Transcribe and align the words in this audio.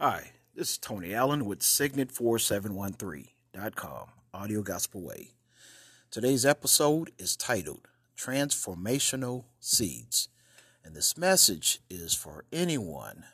Hi, 0.00 0.30
this 0.54 0.70
is 0.70 0.78
Tony 0.78 1.12
Allen 1.12 1.44
with 1.44 1.58
Signet4713.com, 1.58 4.06
Audio 4.32 4.62
Gospel 4.62 5.02
Way. 5.02 5.32
Today's 6.08 6.46
episode 6.46 7.10
is 7.18 7.34
titled 7.34 7.88
Transformational 8.16 9.46
Seeds, 9.58 10.28
and 10.84 10.94
this 10.94 11.18
message 11.18 11.80
is 11.90 12.14
for 12.14 12.44
anyone 12.52 13.24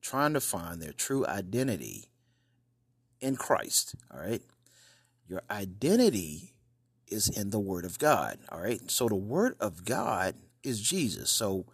trying 0.00 0.32
to 0.32 0.40
find 0.40 0.82
their 0.82 0.92
true 0.92 1.24
identity 1.28 2.06
in 3.20 3.36
Christ. 3.36 3.94
All 4.12 4.18
right, 4.18 4.42
your 5.28 5.42
identity 5.48 6.54
is 7.06 7.28
in 7.28 7.50
the 7.50 7.60
Word 7.60 7.84
of 7.84 8.00
God. 8.00 8.40
All 8.48 8.60
right, 8.60 8.90
so 8.90 9.08
the 9.08 9.14
Word 9.14 9.54
of 9.60 9.84
God 9.84 10.34
is 10.64 10.80
Jesus. 10.80 11.30
So 11.30 11.66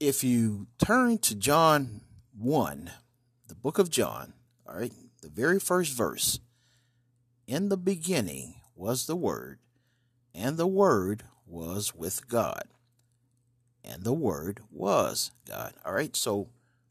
if 0.00 0.24
you 0.24 0.66
turn 0.78 1.18
to 1.18 1.34
John 1.34 2.00
1, 2.38 2.90
the 3.46 3.54
book 3.54 3.78
of 3.78 3.90
John, 3.90 4.32
all 4.66 4.76
right, 4.76 4.92
the 5.22 5.28
very 5.28 5.60
first 5.60 5.92
verse. 5.92 6.40
In 7.46 7.68
the 7.68 7.76
beginning 7.76 8.56
was 8.74 9.06
the 9.06 9.16
Word, 9.16 9.58
and 10.34 10.56
the 10.56 10.66
Word 10.66 11.24
was 11.46 11.94
with 11.94 12.28
God, 12.28 12.64
and 13.84 14.02
the 14.02 14.14
Word 14.14 14.60
was 14.70 15.30
God. 15.46 15.74
All 15.84 15.92
right, 15.92 16.16
so 16.16 16.48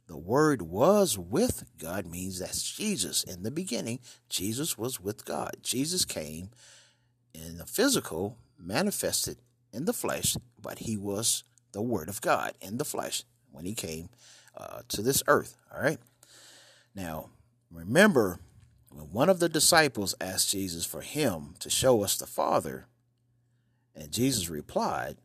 the 0.08 0.18
Word 0.18 0.62
was 0.62 1.18
with 1.18 1.64
God 1.80 2.06
means 2.06 2.40
that's 2.40 2.62
Jesus. 2.62 3.24
In 3.24 3.44
the 3.44 3.52
beginning, 3.52 4.00
Jesus 4.30 4.78
was 4.78 5.00
with 5.00 5.26
God. 5.26 5.58
Jesus 5.64 6.06
came 6.06 6.52
in 7.34 7.58
the 7.58 7.66
physical, 7.66 8.38
manifested 8.60 9.38
in 9.72 9.86
the 9.86 9.94
flesh, 9.94 10.38
but 10.62 10.80
he 10.80 10.98
was 10.98 11.44
the 11.72 11.82
Word 11.82 12.10
of 12.10 12.22
God 12.22 12.54
in 12.62 12.78
the 12.78 12.86
flesh 12.86 13.24
when 13.52 13.66
he 13.66 13.74
came 13.74 14.10
uh, 14.56 14.82
to 14.90 15.02
this 15.02 15.24
earth. 15.28 15.58
All 15.74 15.82
right. 15.82 16.00
Now, 16.96 17.30
remember 17.72 18.40
when 18.90 19.06
one 19.06 19.30
of 19.30 19.40
the 19.40 19.50
disciples 19.50 20.16
asked 20.22 20.52
Jesus 20.52 20.86
for 20.86 21.02
him 21.02 21.56
to 21.60 21.70
show 21.70 22.04
us 22.04 22.18
the 22.18 22.28
Father, 22.28 22.88
and 23.96 24.12
Jesus 24.12 24.50
replied, 24.50 25.18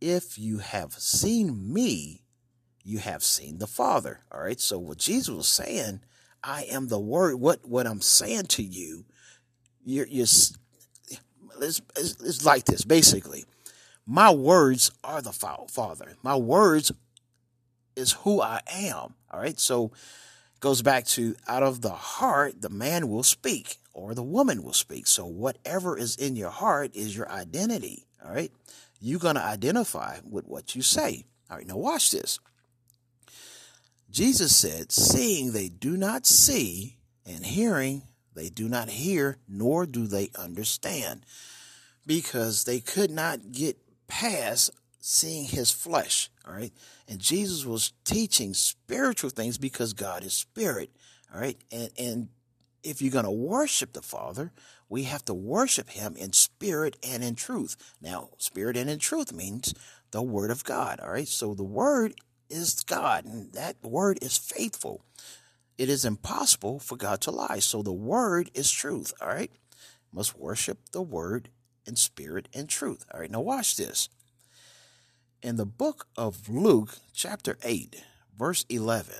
If 0.00 0.38
you 0.38 0.58
have 0.58 0.92
seen 0.94 1.72
me, 1.72 2.22
you 2.82 2.98
have 2.98 3.22
seen 3.22 3.58
the 3.58 3.66
Father. 3.66 4.20
All 4.32 4.40
right. 4.40 4.60
So 4.60 4.78
what 4.78 4.98
Jesus 4.98 5.34
was 5.34 5.48
saying, 5.48 6.00
I 6.42 6.64
am 6.64 6.88
the 6.88 6.98
Word. 6.98 7.36
What 7.36 7.66
what 7.68 7.86
I'm 7.86 8.00
saying 8.00 8.46
to 8.46 8.62
you, 8.62 9.04
you're, 9.84 10.06
you're 10.06 10.26
it's, 11.62 11.82
it's, 11.96 12.44
like 12.44 12.64
this 12.64 12.84
basically. 12.84 13.44
My 14.06 14.30
words 14.30 14.90
are 15.04 15.20
the 15.20 15.32
Father. 15.32 16.16
My 16.22 16.36
words 16.36 16.90
is 17.94 18.12
who 18.12 18.40
I 18.40 18.60
am. 18.72 19.14
All 19.30 19.40
right. 19.40 19.60
So 19.60 19.92
goes 20.60 20.82
back 20.82 21.06
to 21.06 21.34
out 21.48 21.62
of 21.62 21.80
the 21.80 21.90
heart, 21.90 22.60
the 22.60 22.68
man 22.68 23.08
will 23.08 23.22
speak 23.22 23.78
or 23.92 24.14
the 24.14 24.22
woman 24.22 24.62
will 24.62 24.72
speak. 24.72 25.06
So 25.06 25.26
whatever 25.26 25.98
is 25.98 26.16
in 26.16 26.36
your 26.36 26.50
heart 26.50 26.94
is 26.94 27.16
your 27.16 27.30
identity. 27.30 28.06
All 28.24 28.32
right. 28.32 28.52
You're 29.00 29.18
going 29.18 29.36
to 29.36 29.44
identify 29.44 30.18
with 30.28 30.46
what 30.46 30.74
you 30.74 30.82
say. 30.82 31.24
All 31.50 31.56
right. 31.56 31.66
Now 31.66 31.76
watch 31.76 32.10
this. 32.10 32.38
Jesus 34.10 34.54
said, 34.54 34.92
seeing 34.92 35.52
they 35.52 35.68
do 35.68 35.96
not 35.96 36.26
see 36.26 36.96
and 37.24 37.46
hearing 37.46 38.02
they 38.34 38.48
do 38.48 38.68
not 38.68 38.88
hear, 38.88 39.38
nor 39.48 39.86
do 39.86 40.06
they 40.06 40.30
understand 40.38 41.24
because 42.06 42.64
they 42.64 42.80
could 42.80 43.10
not 43.10 43.52
get 43.52 43.76
past 44.08 44.70
seeing 45.00 45.46
his 45.46 45.70
flesh. 45.70 46.30
All 46.46 46.54
right. 46.54 46.72
And 47.08 47.18
Jesus 47.18 47.64
was 47.64 47.92
teaching 48.04 48.54
spiritual 48.54 49.30
things 49.30 49.58
because 49.58 49.92
God 49.92 50.24
is 50.24 50.34
spirit. 50.34 50.90
All 51.34 51.40
right. 51.40 51.56
And, 51.72 51.90
and 51.98 52.28
if 52.82 53.02
you're 53.02 53.12
going 53.12 53.24
to 53.24 53.30
worship 53.30 53.92
the 53.92 54.02
Father, 54.02 54.52
we 54.88 55.04
have 55.04 55.24
to 55.26 55.34
worship 55.34 55.90
him 55.90 56.16
in 56.16 56.32
spirit 56.32 56.96
and 57.06 57.24
in 57.24 57.34
truth. 57.34 57.76
Now, 58.00 58.30
spirit 58.38 58.76
and 58.76 58.90
in 58.90 58.98
truth 58.98 59.32
means 59.32 59.74
the 60.10 60.22
word 60.22 60.50
of 60.50 60.64
God. 60.64 61.00
All 61.00 61.10
right. 61.12 61.28
So 61.28 61.54
the 61.54 61.64
word 61.64 62.14
is 62.48 62.82
God, 62.82 63.24
and 63.24 63.52
that 63.52 63.76
word 63.82 64.18
is 64.22 64.36
faithful. 64.36 65.04
It 65.78 65.88
is 65.88 66.04
impossible 66.04 66.78
for 66.78 66.96
God 66.96 67.20
to 67.22 67.30
lie. 67.30 67.60
So 67.60 67.82
the 67.82 67.92
word 67.92 68.50
is 68.54 68.70
truth. 68.70 69.12
All 69.20 69.28
right. 69.28 69.52
Must 70.12 70.36
worship 70.36 70.90
the 70.92 71.00
word 71.00 71.48
in 71.86 71.96
spirit 71.96 72.48
and 72.52 72.68
truth. 72.68 73.06
All 73.14 73.20
right. 73.20 73.30
Now 73.30 73.40
watch 73.40 73.76
this 73.76 74.08
in 75.42 75.56
the 75.56 75.66
book 75.66 76.06
of 76.16 76.48
Luke, 76.48 76.98
chapter 77.14 77.56
8, 77.62 78.02
verse 78.36 78.64
11, 78.68 79.14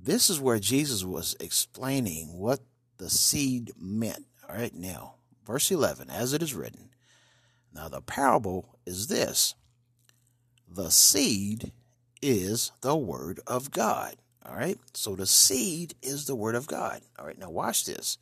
this 0.00 0.28
is 0.28 0.40
where 0.40 0.58
Jesus 0.58 1.04
was 1.04 1.36
explaining 1.40 2.38
what 2.38 2.60
the 2.98 3.08
seed 3.08 3.72
meant. 3.78 4.26
All 4.48 4.56
right, 4.56 4.74
now, 4.74 5.14
verse 5.46 5.70
11, 5.70 6.10
as 6.10 6.32
it 6.32 6.42
is 6.42 6.54
written, 6.54 6.90
now 7.74 7.88
the 7.88 8.00
parable 8.00 8.78
is 8.84 9.06
this 9.06 9.54
the 10.68 10.90
seed 10.90 11.72
is 12.20 12.72
the 12.80 12.96
word 12.96 13.40
of 13.46 13.70
God. 13.70 14.16
All 14.44 14.56
right, 14.56 14.78
so 14.94 15.14
the 15.14 15.26
seed 15.26 15.94
is 16.02 16.26
the 16.26 16.34
word 16.34 16.54
of 16.54 16.66
God. 16.66 17.02
All 17.18 17.26
right, 17.26 17.38
now 17.38 17.50
watch 17.50 17.84
this. 17.84 18.18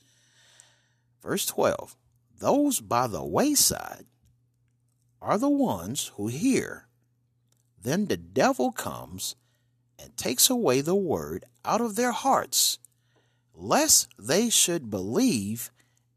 Verse 1.23 1.47
12, 1.47 1.97
those 2.39 2.81
by 2.81 3.07
the 3.07 3.25
wayside 3.25 4.07
are 5.23 5.39
the 5.39 5.51
ones 5.51 6.13
who 6.17 6.29
hear. 6.29 6.87
Then 7.83 8.07
the 8.07 8.17
devil 8.17 8.73
comes 8.73 9.37
and 9.99 10.17
takes 10.17 10.51
away 10.51 10.81
the 10.81 10.95
word 10.95 11.45
out 11.65 11.81
of 11.81 11.97
their 11.97 12.13
hearts, 12.13 12.79
lest 13.55 14.09
they 14.19 14.51
should 14.51 14.91
believe 14.91 15.71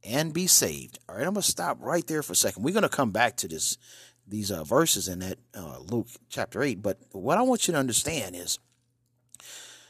and 0.03 0.34
be 0.34 0.47
saved. 0.47 1.00
All 1.08 1.16
right, 1.16 1.25
I'm 1.25 1.34
going 1.34 1.44
to 1.44 1.50
stop 1.50 1.78
right 1.81 2.06
there 2.06 2.24
for 2.24 2.34
a 2.34 2.36
second. 2.36 2.64
We're 2.64 2.74
going 2.74 2.84
to 2.84 2.90
come 2.90 3.12
back 3.12 3.38
to 3.38 3.47
this 3.47 3.78
these 4.25 4.52
uh, 4.52 4.64
verses 4.64 5.09
in 5.09 5.20
that 5.20 5.38
uh, 5.53 5.80
Luke 5.80 6.08
chapter 6.30 6.64
8, 6.64 6.81
but 6.81 6.97
what 7.12 7.38
I 7.38 7.41
want 7.41 7.68
you 7.68 7.74
to 7.74 7.80
understand 7.80 8.38
is 8.38 8.58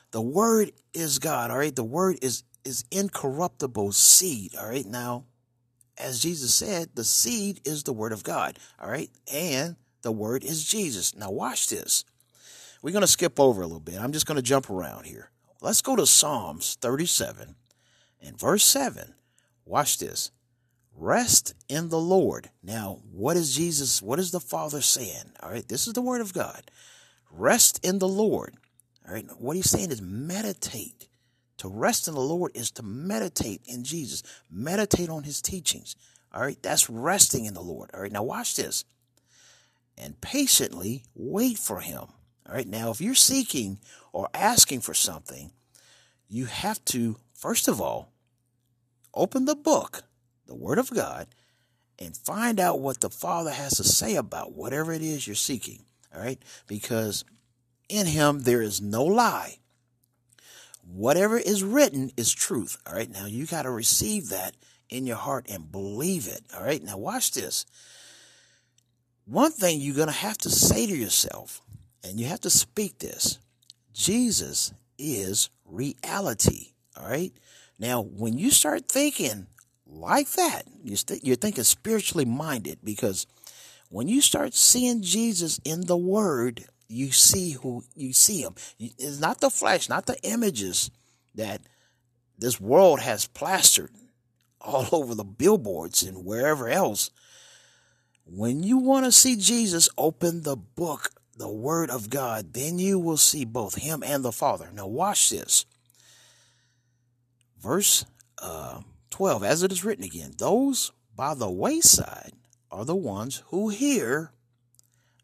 the 0.09 0.21
word 0.21 0.71
is 0.91 1.19
God, 1.19 1.51
all 1.51 1.57
right? 1.57 1.75
The 1.75 1.83
word 1.83 2.17
is 2.21 2.43
is 2.65 2.83
incorruptible 2.91 3.91
seed, 3.91 4.55
all 4.55 4.67
right? 4.67 4.85
Now, 4.85 5.25
as 5.97 6.21
Jesus 6.21 6.53
said, 6.53 6.89
the 6.95 7.03
seed 7.03 7.61
is 7.65 7.83
the 7.83 7.93
word 7.93 8.11
of 8.11 8.23
God. 8.23 8.57
All 8.79 8.89
right. 8.89 9.09
And 9.31 9.75
the 10.01 10.11
word 10.11 10.43
is 10.43 10.63
Jesus. 10.63 11.15
Now, 11.15 11.31
watch 11.31 11.67
this. 11.69 12.05
We're 12.81 12.91
going 12.91 13.01
to 13.01 13.07
skip 13.07 13.39
over 13.39 13.61
a 13.61 13.65
little 13.65 13.79
bit. 13.79 13.99
I'm 13.99 14.11
just 14.11 14.25
going 14.25 14.35
to 14.35 14.41
jump 14.41 14.69
around 14.69 15.05
here. 15.05 15.29
Let's 15.61 15.81
go 15.81 15.95
to 15.95 16.05
Psalms 16.05 16.77
37 16.81 17.55
and 18.21 18.39
verse 18.39 18.65
7. 18.65 19.13
Watch 19.65 19.97
this. 19.99 20.31
Rest 20.95 21.55
in 21.69 21.89
the 21.89 21.99
Lord. 21.99 22.49
Now, 22.61 22.99
what 23.11 23.37
is 23.37 23.55
Jesus? 23.55 24.01
What 24.01 24.19
is 24.19 24.31
the 24.31 24.39
Father 24.39 24.81
saying? 24.81 25.31
All 25.41 25.49
right. 25.49 25.67
This 25.67 25.87
is 25.87 25.93
the 25.93 26.01
word 26.01 26.21
of 26.21 26.33
God. 26.33 26.69
Rest 27.31 27.83
in 27.83 27.99
the 27.99 28.07
Lord. 28.07 28.55
All 29.07 29.13
right. 29.13 29.25
What 29.39 29.55
he's 29.55 29.69
saying 29.69 29.91
is 29.91 30.01
meditate 30.01 31.07
to 31.63 31.69
rest 31.69 32.09
in 32.09 32.13
the 32.13 32.19
Lord 32.19 32.51
is 32.55 32.71
to 32.71 32.83
meditate 32.83 33.61
in 33.65 33.85
Jesus, 33.85 34.21
meditate 34.51 35.07
on 35.07 35.23
his 35.23 35.41
teachings. 35.41 35.95
All 36.33 36.41
right, 36.41 36.61
that's 36.61 36.89
resting 36.89 37.45
in 37.45 37.53
the 37.53 37.61
Lord. 37.61 37.89
All 37.93 38.01
right, 38.01 38.11
now 38.11 38.23
watch 38.23 38.57
this. 38.57 38.83
And 39.97 40.19
patiently 40.19 41.05
wait 41.15 41.57
for 41.57 41.79
him. 41.79 42.01
All 42.45 42.53
right, 42.53 42.67
now 42.67 42.91
if 42.91 42.99
you're 42.99 43.15
seeking 43.15 43.79
or 44.11 44.27
asking 44.33 44.81
for 44.81 44.93
something, 44.93 45.51
you 46.27 46.47
have 46.47 46.83
to, 46.85 47.15
first 47.33 47.69
of 47.69 47.79
all, 47.79 48.11
open 49.13 49.45
the 49.45 49.55
book, 49.55 50.03
the 50.47 50.55
Word 50.55 50.79
of 50.79 50.89
God, 50.89 51.27
and 51.97 52.17
find 52.17 52.59
out 52.59 52.81
what 52.81 52.99
the 52.99 53.09
Father 53.09 53.51
has 53.51 53.77
to 53.77 53.85
say 53.85 54.17
about 54.17 54.51
whatever 54.51 54.91
it 54.91 55.01
is 55.01 55.25
you're 55.27 55.35
seeking. 55.37 55.85
All 56.13 56.19
right, 56.21 56.43
because 56.67 57.23
in 57.87 58.05
him 58.05 58.41
there 58.41 58.61
is 58.61 58.81
no 58.81 59.05
lie 59.05 59.59
whatever 60.85 61.37
is 61.37 61.63
written 61.63 62.11
is 62.17 62.31
truth. 62.31 62.77
All 62.85 62.93
right. 62.93 63.09
Now 63.09 63.25
you 63.25 63.45
got 63.45 63.63
to 63.63 63.71
receive 63.71 64.29
that 64.29 64.55
in 64.89 65.05
your 65.05 65.17
heart 65.17 65.47
and 65.49 65.71
believe 65.71 66.27
it. 66.27 66.41
All 66.55 66.63
right. 66.63 66.83
Now 66.83 66.97
watch 66.97 67.31
this. 67.31 67.65
One 69.25 69.51
thing 69.51 69.79
you're 69.79 69.95
going 69.95 70.07
to 70.07 70.13
have 70.13 70.37
to 70.39 70.49
say 70.49 70.85
to 70.85 70.95
yourself, 70.95 71.61
and 72.03 72.19
you 72.19 72.27
have 72.27 72.41
to 72.41 72.49
speak 72.49 72.99
this 72.99 73.39
Jesus 73.93 74.73
is 74.97 75.49
reality. 75.65 76.73
All 76.97 77.07
right. 77.07 77.31
Now, 77.79 78.01
when 78.01 78.37
you 78.37 78.51
start 78.51 78.87
thinking 78.87 79.47
like 79.85 80.31
that, 80.31 80.63
you're 80.83 81.35
thinking 81.35 81.63
spiritually 81.63 82.25
minded 82.25 82.79
because 82.83 83.25
when 83.89 84.07
you 84.07 84.21
start 84.21 84.53
seeing 84.53 85.01
Jesus 85.01 85.59
in 85.63 85.81
the 85.81 85.97
Word, 85.97 86.65
you 86.93 87.11
see 87.11 87.51
who 87.51 87.83
you 87.95 88.13
see 88.13 88.41
him. 88.41 88.55
It's 88.79 89.19
not 89.19 89.41
the 89.41 89.49
flesh, 89.49 89.89
not 89.89 90.05
the 90.05 90.21
images 90.23 90.91
that 91.35 91.61
this 92.37 92.59
world 92.59 92.99
has 92.99 93.27
plastered 93.27 93.91
all 94.61 94.87
over 94.91 95.15
the 95.15 95.23
billboards 95.23 96.03
and 96.03 96.25
wherever 96.25 96.69
else. 96.69 97.09
When 98.25 98.63
you 98.63 98.77
want 98.77 99.05
to 99.05 99.11
see 99.11 99.35
Jesus 99.35 99.89
open 99.97 100.43
the 100.43 100.55
book, 100.55 101.09
the 101.37 101.51
Word 101.51 101.89
of 101.89 102.09
God, 102.09 102.53
then 102.53 102.79
you 102.79 102.97
will 102.99 103.17
see 103.17 103.43
both 103.43 103.75
Him 103.75 104.01
and 104.05 104.23
the 104.23 104.31
Father. 104.31 104.69
Now, 104.73 104.87
watch 104.87 105.29
this. 105.29 105.65
Verse 107.59 108.05
uh, 108.41 108.81
12, 109.09 109.43
as 109.43 109.63
it 109.63 109.71
is 109.71 109.83
written 109.83 110.03
again, 110.03 110.33
those 110.37 110.91
by 111.15 111.33
the 111.33 111.49
wayside 111.49 112.33
are 112.71 112.85
the 112.85 112.95
ones 112.95 113.43
who 113.47 113.69
hear. 113.69 114.31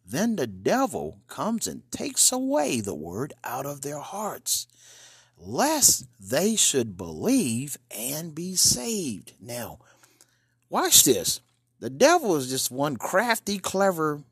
Then 0.09 0.37
the 0.37 0.47
devil 0.47 1.19
comes 1.27 1.67
and 1.67 1.89
takes 1.91 2.31
away 2.31 2.81
the 2.81 2.95
word 2.95 3.31
out 3.43 3.67
of 3.67 3.81
their 3.81 3.99
hearts, 3.99 4.65
lest 5.37 6.07
they 6.19 6.55
should 6.55 6.97
believe 6.97 7.77
and 7.95 8.33
be 8.33 8.55
saved. 8.55 9.33
Now, 9.39 9.77
watch 10.67 11.03
this. 11.03 11.41
The 11.79 11.91
devil 11.91 12.35
is 12.35 12.49
just 12.49 12.71
one 12.71 12.97
crafty, 12.97 13.59
clever, 13.59 14.23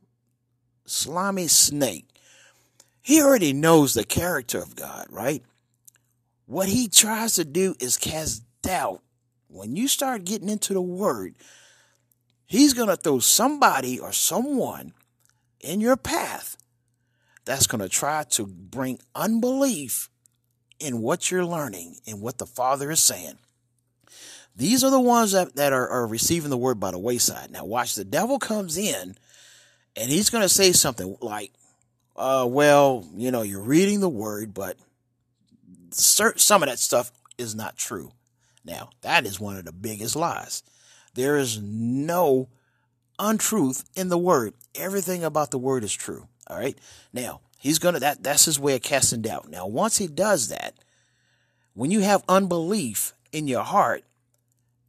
slimy 0.85 1.47
snake. 1.47 2.07
He 2.99 3.21
already 3.21 3.53
knows 3.53 3.93
the 3.93 4.03
character 4.03 4.59
of 4.59 4.75
God, 4.75 5.05
right? 5.11 5.43
What 6.47 6.69
he 6.69 6.87
tries 6.87 7.35
to 7.35 7.45
do 7.45 7.75
is 7.79 7.97
cast 7.97 8.41
doubt. 8.63 9.03
When 9.47 9.75
you 9.75 9.87
start 9.87 10.25
getting 10.25 10.49
into 10.49 10.73
the 10.73 10.81
word, 10.81 11.35
he's 12.47 12.73
going 12.73 12.89
to 12.89 12.97
throw 12.97 13.19
somebody 13.19 13.99
or 13.99 14.11
someone 14.11 14.93
in 15.67 15.81
your 15.81 15.97
path 15.97 16.57
that's 17.45 17.67
going 17.67 17.81
to 17.81 17.89
try 17.89 18.23
to 18.31 18.47
bring 18.47 18.99
unbelief 19.13 20.09
in 20.79 21.01
what 21.01 21.29
you're 21.29 21.45
learning 21.45 21.97
and 22.07 22.21
what 22.21 22.37
the 22.37 22.45
Father 22.45 22.89
is 22.89 23.03
saying. 23.03 23.37
These 24.55 24.83
are 24.83 24.89
the 24.89 24.99
ones 24.99 25.33
that, 25.33 25.55
that 25.55 25.73
are, 25.73 25.87
are 25.87 26.07
receiving 26.07 26.49
the 26.49 26.57
word 26.57 26.79
by 26.79 26.91
the 26.91 26.97
wayside. 26.97 27.51
Now, 27.51 27.65
watch 27.65 27.95
the 27.95 28.03
devil 28.05 28.39
comes 28.39 28.77
in 28.77 29.17
and 29.95 30.09
he's 30.09 30.29
going 30.29 30.41
to 30.41 30.49
say 30.49 30.71
something 30.71 31.17
like, 31.21 31.51
uh, 32.15 32.47
well, 32.49 33.05
you 33.15 33.29
know, 33.29 33.43
you're 33.43 33.61
reading 33.61 33.99
the 33.99 34.09
word, 34.09 34.53
but 34.53 34.77
some 35.91 36.63
of 36.63 36.69
that 36.69 36.79
stuff 36.79 37.11
is 37.37 37.55
not 37.55 37.77
true. 37.77 38.11
Now, 38.65 38.89
that 39.01 39.25
is 39.25 39.39
one 39.39 39.57
of 39.57 39.65
the 39.65 39.71
biggest 39.71 40.15
lies. 40.15 40.63
There 41.13 41.37
is 41.37 41.59
no 41.61 42.49
untruth 43.19 43.83
in 43.95 44.09
the 44.09 44.17
word. 44.17 44.53
Everything 44.75 45.23
about 45.23 45.51
the 45.51 45.57
word 45.57 45.83
is 45.83 45.93
true. 45.93 46.27
All 46.47 46.57
right. 46.57 46.77
Now, 47.11 47.41
he's 47.59 47.79
going 47.79 47.93
to, 47.93 47.99
that, 47.99 48.23
that's 48.23 48.45
his 48.45 48.59
way 48.59 48.75
of 48.75 48.81
casting 48.81 49.21
doubt. 49.21 49.49
Now, 49.49 49.67
once 49.67 49.97
he 49.97 50.07
does 50.07 50.49
that, 50.49 50.75
when 51.73 51.91
you 51.91 52.01
have 52.01 52.23
unbelief 52.27 53.13
in 53.31 53.47
your 53.47 53.63
heart, 53.63 54.03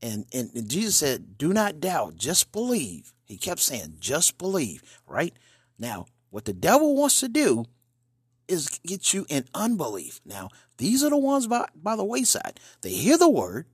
and, 0.00 0.26
and, 0.32 0.50
and 0.54 0.68
Jesus 0.68 0.96
said, 0.96 1.36
do 1.38 1.52
not 1.52 1.80
doubt, 1.80 2.16
just 2.16 2.52
believe. 2.52 3.12
He 3.24 3.36
kept 3.36 3.60
saying, 3.60 3.96
just 3.98 4.38
believe, 4.38 4.82
right? 5.06 5.34
Now, 5.78 6.06
what 6.30 6.44
the 6.44 6.52
devil 6.52 6.94
wants 6.94 7.20
to 7.20 7.28
do 7.28 7.66
is 8.46 8.80
get 8.86 9.12
you 9.12 9.26
in 9.28 9.44
unbelief. 9.54 10.20
Now, 10.24 10.48
these 10.78 11.02
are 11.02 11.10
the 11.10 11.18
ones 11.18 11.46
by, 11.46 11.68
by 11.74 11.96
the 11.96 12.04
wayside. 12.04 12.60
They 12.80 12.92
hear 12.92 13.18
the 13.18 13.28
word, 13.28 13.66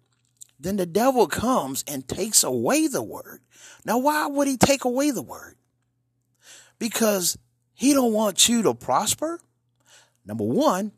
then 0.64 0.76
the 0.76 0.86
devil 0.86 1.26
comes 1.26 1.84
and 1.86 2.08
takes 2.08 2.42
away 2.42 2.86
the 2.86 3.02
word. 3.02 3.40
Now, 3.84 3.98
why 3.98 4.26
would 4.26 4.48
he 4.48 4.56
take 4.56 4.84
away 4.84 5.10
the 5.10 5.22
word? 5.22 5.56
Because 6.78 7.38
he 7.74 7.92
don't 7.92 8.14
want 8.14 8.48
you 8.48 8.62
to 8.62 8.74
prosper. 8.74 9.40
Number 10.24 10.44
one, 10.44 10.92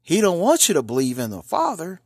he 0.00 0.20
don't 0.20 0.38
want 0.38 0.68
you 0.68 0.74
to 0.74 0.82
believe 0.82 1.18
in 1.18 1.30
the 1.30 1.42
Father. 1.42 2.00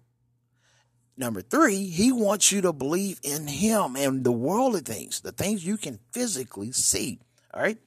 Number 1.16 1.42
three, 1.42 1.86
he 1.86 2.10
wants 2.10 2.50
you 2.50 2.62
to 2.62 2.72
believe 2.72 3.20
in 3.22 3.46
him 3.46 3.96
and 3.96 4.24
the 4.24 4.32
worldly 4.32 4.80
things, 4.80 5.20
the 5.20 5.30
things 5.30 5.64
you 5.64 5.76
can 5.76 6.00
physically 6.10 6.72
see. 6.72 7.20
All 7.52 7.60
right. 7.62 7.78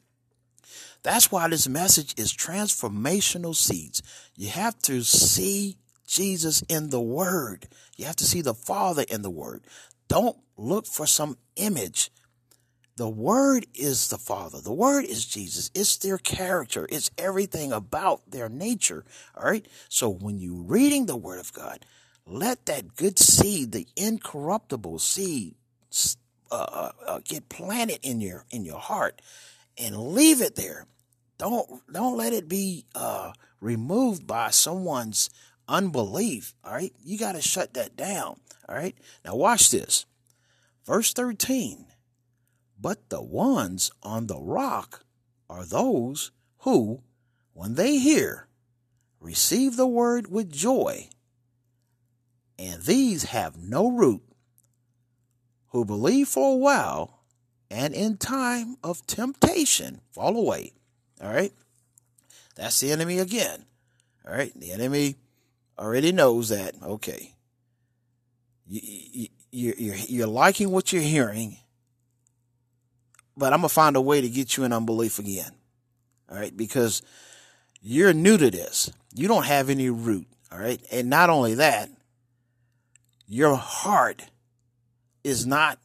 That's 1.02 1.32
why 1.32 1.48
this 1.48 1.68
message 1.68 2.14
is 2.18 2.32
transformational 2.34 3.56
seeds. 3.56 4.04
You 4.36 4.50
have 4.50 4.78
to 4.84 5.02
see 5.02 5.78
Jesus 6.08 6.64
in 6.70 6.90
the 6.90 7.02
Word. 7.02 7.68
You 7.98 8.06
have 8.06 8.16
to 8.18 8.26
see 8.26 8.42
the 8.42 8.54
Father 8.54 9.04
in 9.08 9.22
the 9.22 9.30
Word. 9.30 9.66
Don't 10.08 10.38
look 10.58 10.88
for 10.88 11.06
some 11.06 11.38
image. 11.56 12.10
The 12.96 13.10
Word 13.10 13.68
is 13.76 14.08
the 14.08 14.18
Father. 14.18 14.60
The 14.60 14.74
Word 14.74 15.06
is 15.06 15.26
Jesus. 15.26 15.70
It's 15.76 15.98
their 15.98 16.18
character. 16.18 16.88
It's 16.90 17.12
everything 17.18 17.72
about 17.72 18.32
their 18.32 18.50
nature. 18.50 19.06
All 19.36 19.44
right. 19.44 19.68
So 19.90 20.10
when 20.10 20.40
you're 20.40 20.64
reading 20.64 21.06
the 21.06 21.16
Word 21.16 21.40
of 21.40 21.54
God, 21.54 21.86
let 22.26 22.66
that 22.66 22.96
good 22.96 23.20
seed, 23.20 23.72
the 23.72 23.88
incorruptible 23.96 25.00
seed, 25.00 25.56
uh, 26.50 26.56
uh, 26.56 26.92
uh 27.06 27.20
get 27.24 27.50
planted 27.50 28.00
in 28.02 28.22
your 28.22 28.46
in 28.52 28.64
your 28.64 28.80
heart 28.80 29.22
and 29.78 29.96
leave 29.96 30.42
it 30.42 30.56
there. 30.56 30.88
Don't 31.38 31.82
don't 31.92 32.18
let 32.18 32.34
it 32.34 32.50
be 32.50 32.86
uh, 32.96 33.34
removed 33.60 34.26
by 34.26 34.50
someone's 34.50 35.30
unbelief. 35.68 36.54
All 36.64 36.74
right, 36.74 36.94
you 37.04 37.18
got 37.18 37.34
to 37.34 37.42
shut 37.42 37.74
that 37.74 37.96
down. 37.96 38.40
All 38.68 38.76
right, 38.76 38.98
now 39.26 39.36
watch 39.36 39.70
this, 39.70 40.06
verse 40.86 41.14
thirteen. 41.14 41.86
But 42.80 43.10
the 43.10 43.22
ones 43.22 43.92
on 44.04 44.28
the 44.28 44.40
rock 44.40 45.04
are 45.50 45.66
those 45.66 46.32
who, 46.60 47.02
when 47.54 47.76
they 47.76 47.98
hear, 47.98 48.48
receive 49.20 49.78
the 49.78 49.88
word 49.88 50.30
with 50.30 50.52
joy, 50.52 51.10
and 52.60 52.84
these 52.84 53.26
have 53.26 53.58
no 53.58 53.90
root, 53.90 54.22
who 55.70 55.86
believe 55.86 56.28
for 56.28 56.54
a 56.54 56.58
while 56.58 57.20
and 57.70 57.94
in 57.94 58.18
time 58.18 58.78
of 58.84 59.06
temptation 59.08 60.02
fall 60.12 60.38
away. 60.38 60.72
All 61.22 61.34
right. 61.34 61.52
That's 62.56 62.80
the 62.80 62.92
enemy 62.92 63.20
again. 63.20 63.66
All 64.26 64.34
right. 64.34 64.58
The 64.58 64.72
enemy 64.72 65.16
already 65.78 66.12
knows 66.12 66.50
that, 66.50 66.76
okay, 66.82 67.34
you, 68.68 69.28
you, 69.52 69.74
you're, 69.78 69.96
you're 69.96 70.28
liking 70.28 70.72
what 70.72 70.92
you're 70.92 71.02
hearing, 71.02 71.58
but 73.36 73.54
I'm 73.54 73.60
going 73.60 73.70
to 73.70 73.74
find 73.74 73.96
a 73.96 74.02
way 74.02 74.22
to 74.22 74.30
get 74.30 74.58
you 74.58 74.64
in 74.64 74.74
unbelief 74.74 75.20
again. 75.20 75.52
All 76.30 76.38
right. 76.38 76.56
Because 76.56 77.02
you're 77.82 78.14
new 78.14 78.38
to 78.38 78.50
this. 78.50 78.92
You 79.14 79.28
don't 79.28 79.46
have 79.46 79.70
any 79.70 79.90
root. 79.90 80.28
All 80.52 80.60
right. 80.60 80.82
And 80.92 81.10
not 81.10 81.30
only 81.30 81.56
that, 81.56 81.90
your 83.28 83.56
heart 83.56 84.24
is 85.24 85.46
not 85.46 85.80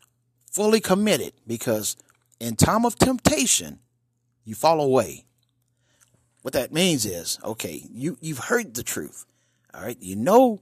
fully 0.50 0.80
committed 0.80 1.32
because 1.46 1.96
in 2.40 2.56
time 2.56 2.84
of 2.84 2.96
temptation, 2.96 3.80
you 4.44 4.54
fall 4.54 4.80
away. 4.80 5.24
What 6.42 6.54
that 6.54 6.72
means 6.72 7.06
is, 7.06 7.38
okay, 7.44 7.84
you, 7.92 8.16
you've 8.20 8.38
heard 8.38 8.74
the 8.74 8.82
truth. 8.82 9.26
All 9.74 9.82
right. 9.82 9.96
You 10.00 10.16
know, 10.16 10.60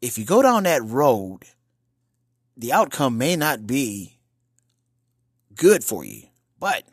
if 0.00 0.18
you 0.18 0.24
go 0.24 0.42
down 0.42 0.64
that 0.64 0.84
road, 0.84 1.40
the 2.56 2.72
outcome 2.72 3.18
may 3.18 3.36
not 3.36 3.66
be 3.66 4.18
good 5.54 5.84
for 5.84 6.04
you, 6.04 6.22
but 6.58 6.84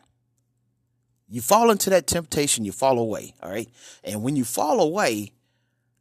you 1.30 1.42
fall 1.42 1.72
into 1.72 1.90
that 1.90 2.08
temptation, 2.08 2.66
you 2.66 2.72
fall 2.72 3.00
away. 3.00 3.34
All 3.42 3.50
right. 3.50 3.70
And 4.04 4.24
when 4.24 4.36
you 4.36 4.44
fall 4.44 4.80
away, 4.80 5.32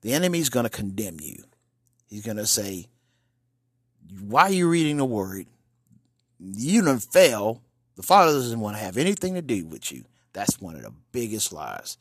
the 0.02 0.12
enemy's 0.12 0.50
going 0.50 0.64
to 0.64 0.70
condemn 0.70 1.18
you. 1.20 1.44
He's 2.06 2.24
going 2.24 2.36
to 2.36 2.46
say, 2.46 2.86
why 4.20 4.42
are 4.42 4.52
you 4.52 4.68
reading 4.68 4.98
the 4.98 5.04
word? 5.04 5.46
you 6.52 6.82
don't 6.82 7.02
fail. 7.02 7.62
The 7.96 8.02
Father 8.02 8.32
doesn't 8.32 8.60
want 8.60 8.76
to 8.76 8.82
have 8.82 8.96
anything 8.96 9.34
to 9.34 9.42
do 9.42 9.66
with 9.66 9.92
you. 9.92 10.04
That's 10.32 10.60
one 10.60 10.74
of 10.74 10.82
the 10.82 10.92
biggest 11.12 11.52
lies. 11.52 11.96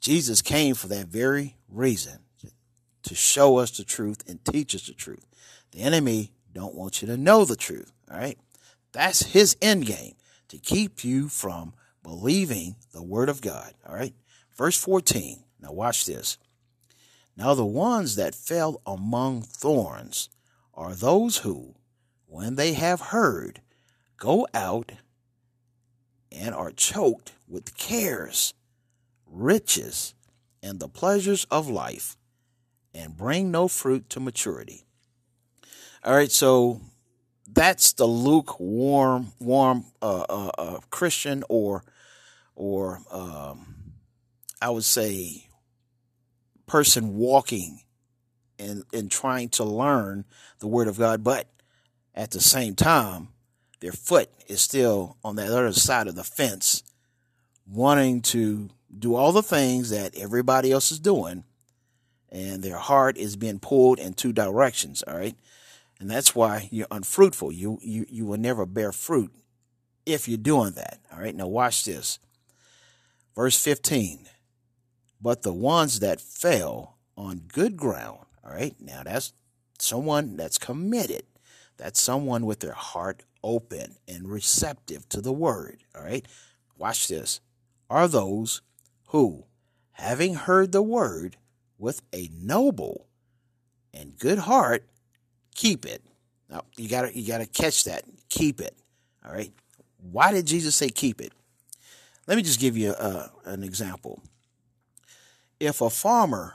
Jesus 0.00 0.42
came 0.42 0.74
for 0.74 0.88
that 0.88 1.06
very 1.06 1.56
reason 1.68 2.18
to 3.04 3.14
show 3.14 3.58
us 3.58 3.70
the 3.70 3.84
truth 3.84 4.22
and 4.28 4.44
teach 4.44 4.74
us 4.74 4.86
the 4.86 4.94
truth. 4.94 5.26
The 5.72 5.80
enemy 5.80 6.32
don't 6.52 6.74
want 6.74 7.02
you 7.02 7.08
to 7.08 7.16
know 7.16 7.44
the 7.44 7.56
truth. 7.56 7.92
All 8.10 8.18
right. 8.18 8.38
That's 8.92 9.22
his 9.22 9.56
end 9.62 9.86
game 9.86 10.14
to 10.48 10.58
keep 10.58 11.04
you 11.04 11.28
from 11.28 11.72
believing 12.02 12.76
the 12.92 13.02
word 13.02 13.28
of 13.28 13.40
God. 13.40 13.72
All 13.86 13.94
right. 13.94 14.14
Verse 14.56 14.76
14. 14.76 15.42
Now 15.60 15.72
watch 15.72 16.04
this. 16.04 16.38
Now 17.36 17.54
the 17.54 17.64
ones 17.64 18.16
that 18.16 18.34
fell 18.34 18.82
among 18.86 19.42
thorns 19.42 20.28
are 20.74 20.94
those 20.94 21.38
who, 21.38 21.74
when 22.26 22.56
they 22.56 22.74
have 22.74 23.00
heard, 23.00 23.60
go 24.18 24.46
out 24.52 24.92
and 26.30 26.54
are 26.54 26.70
choked 26.70 27.32
with 27.48 27.76
cares, 27.76 28.54
riches, 29.26 30.14
and 30.62 30.78
the 30.78 30.88
pleasures 30.88 31.46
of 31.50 31.68
life, 31.68 32.16
and 32.94 33.16
bring 33.16 33.50
no 33.50 33.68
fruit 33.68 34.08
to 34.10 34.20
maturity. 34.20 34.84
All 36.04 36.14
right, 36.14 36.32
so 36.32 36.80
that's 37.46 37.92
the 37.92 38.06
lukewarm, 38.06 39.32
warm 39.38 39.84
uh, 40.00 40.24
uh, 40.28 40.50
uh, 40.58 40.78
Christian, 40.90 41.44
or 41.48 41.84
or 42.54 43.00
um, 43.10 43.74
I 44.60 44.70
would 44.70 44.84
say 44.84 45.46
person 46.66 47.16
walking 47.16 47.80
and 48.58 48.84
and 48.92 49.10
trying 49.10 49.48
to 49.50 49.64
learn 49.64 50.24
the 50.58 50.66
Word 50.66 50.88
of 50.88 50.98
God, 50.98 51.22
but 51.22 51.48
at 52.14 52.30
the 52.30 52.40
same 52.40 52.74
time 52.74 53.28
their 53.80 53.92
foot 53.92 54.30
is 54.46 54.60
still 54.60 55.16
on 55.24 55.36
that 55.36 55.48
other 55.48 55.72
side 55.72 56.06
of 56.06 56.14
the 56.14 56.24
fence, 56.24 56.82
wanting 57.66 58.22
to 58.22 58.70
do 58.96 59.14
all 59.14 59.32
the 59.32 59.42
things 59.42 59.90
that 59.90 60.16
everybody 60.16 60.70
else 60.70 60.92
is 60.92 61.00
doing 61.00 61.44
and 62.32 62.62
their 62.62 62.78
heart 62.78 63.18
is 63.18 63.36
being 63.36 63.58
pulled 63.60 63.98
in 63.98 64.14
two 64.14 64.32
directions. 64.32 65.02
All 65.02 65.16
right. 65.16 65.36
And 66.00 66.10
that's 66.10 66.34
why 66.34 66.68
you're 66.72 66.88
unfruitful. 66.90 67.52
You, 67.52 67.78
you, 67.82 68.06
you 68.08 68.24
will 68.24 68.38
never 68.38 68.66
bear 68.66 68.90
fruit 68.90 69.30
if 70.06 70.26
you're 70.26 70.38
doing 70.38 70.72
that. 70.72 70.98
All 71.12 71.20
right. 71.20 71.36
Now 71.36 71.46
watch 71.46 71.84
this. 71.84 72.18
Verse 73.36 73.62
15. 73.62 74.26
But 75.20 75.42
the 75.42 75.52
ones 75.52 76.00
that 76.00 76.20
fell 76.20 76.96
on 77.16 77.42
good 77.46 77.76
ground. 77.76 78.24
All 78.42 78.52
right. 78.52 78.74
Now 78.80 79.02
that's 79.04 79.34
someone 79.78 80.36
that's 80.36 80.58
committed. 80.58 81.24
That's 81.76 82.00
someone 82.00 82.46
with 82.46 82.60
their 82.60 82.72
heart 82.72 83.24
open 83.44 83.96
and 84.08 84.28
receptive 84.28 85.06
to 85.10 85.20
the 85.20 85.32
word. 85.32 85.84
All 85.94 86.02
right. 86.02 86.26
Watch 86.78 87.08
this. 87.08 87.40
Are 87.90 88.08
those 88.08 88.62
who, 89.08 89.44
having 89.92 90.34
heard 90.34 90.72
the 90.72 90.82
word 90.82 91.36
with 91.82 92.00
a 92.14 92.30
noble 92.32 93.08
and 93.92 94.16
good 94.16 94.38
heart, 94.38 94.84
keep 95.54 95.84
it. 95.84 96.00
Now 96.48 96.62
you 96.76 96.88
gotta 96.88 97.16
you 97.16 97.26
gotta 97.26 97.44
catch 97.44 97.84
that. 97.84 98.04
Keep 98.28 98.60
it. 98.60 98.74
All 99.26 99.32
right. 99.32 99.52
Why 99.98 100.32
did 100.32 100.46
Jesus 100.46 100.76
say 100.76 100.88
keep 100.88 101.20
it? 101.20 101.32
Let 102.28 102.36
me 102.36 102.42
just 102.42 102.60
give 102.60 102.76
you 102.76 102.92
a, 102.92 103.30
an 103.44 103.64
example. 103.64 104.22
If 105.58 105.80
a 105.80 105.90
farmer 105.90 106.54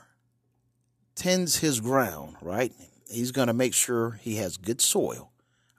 tends 1.13 1.57
his 1.57 1.81
ground, 1.81 2.37
right, 2.41 2.71
he's 3.09 3.31
going 3.31 3.47
to 3.47 3.53
make 3.53 3.73
sure 3.73 4.19
he 4.21 4.35
has 4.35 4.57
good 4.57 4.81
soil, 4.81 5.31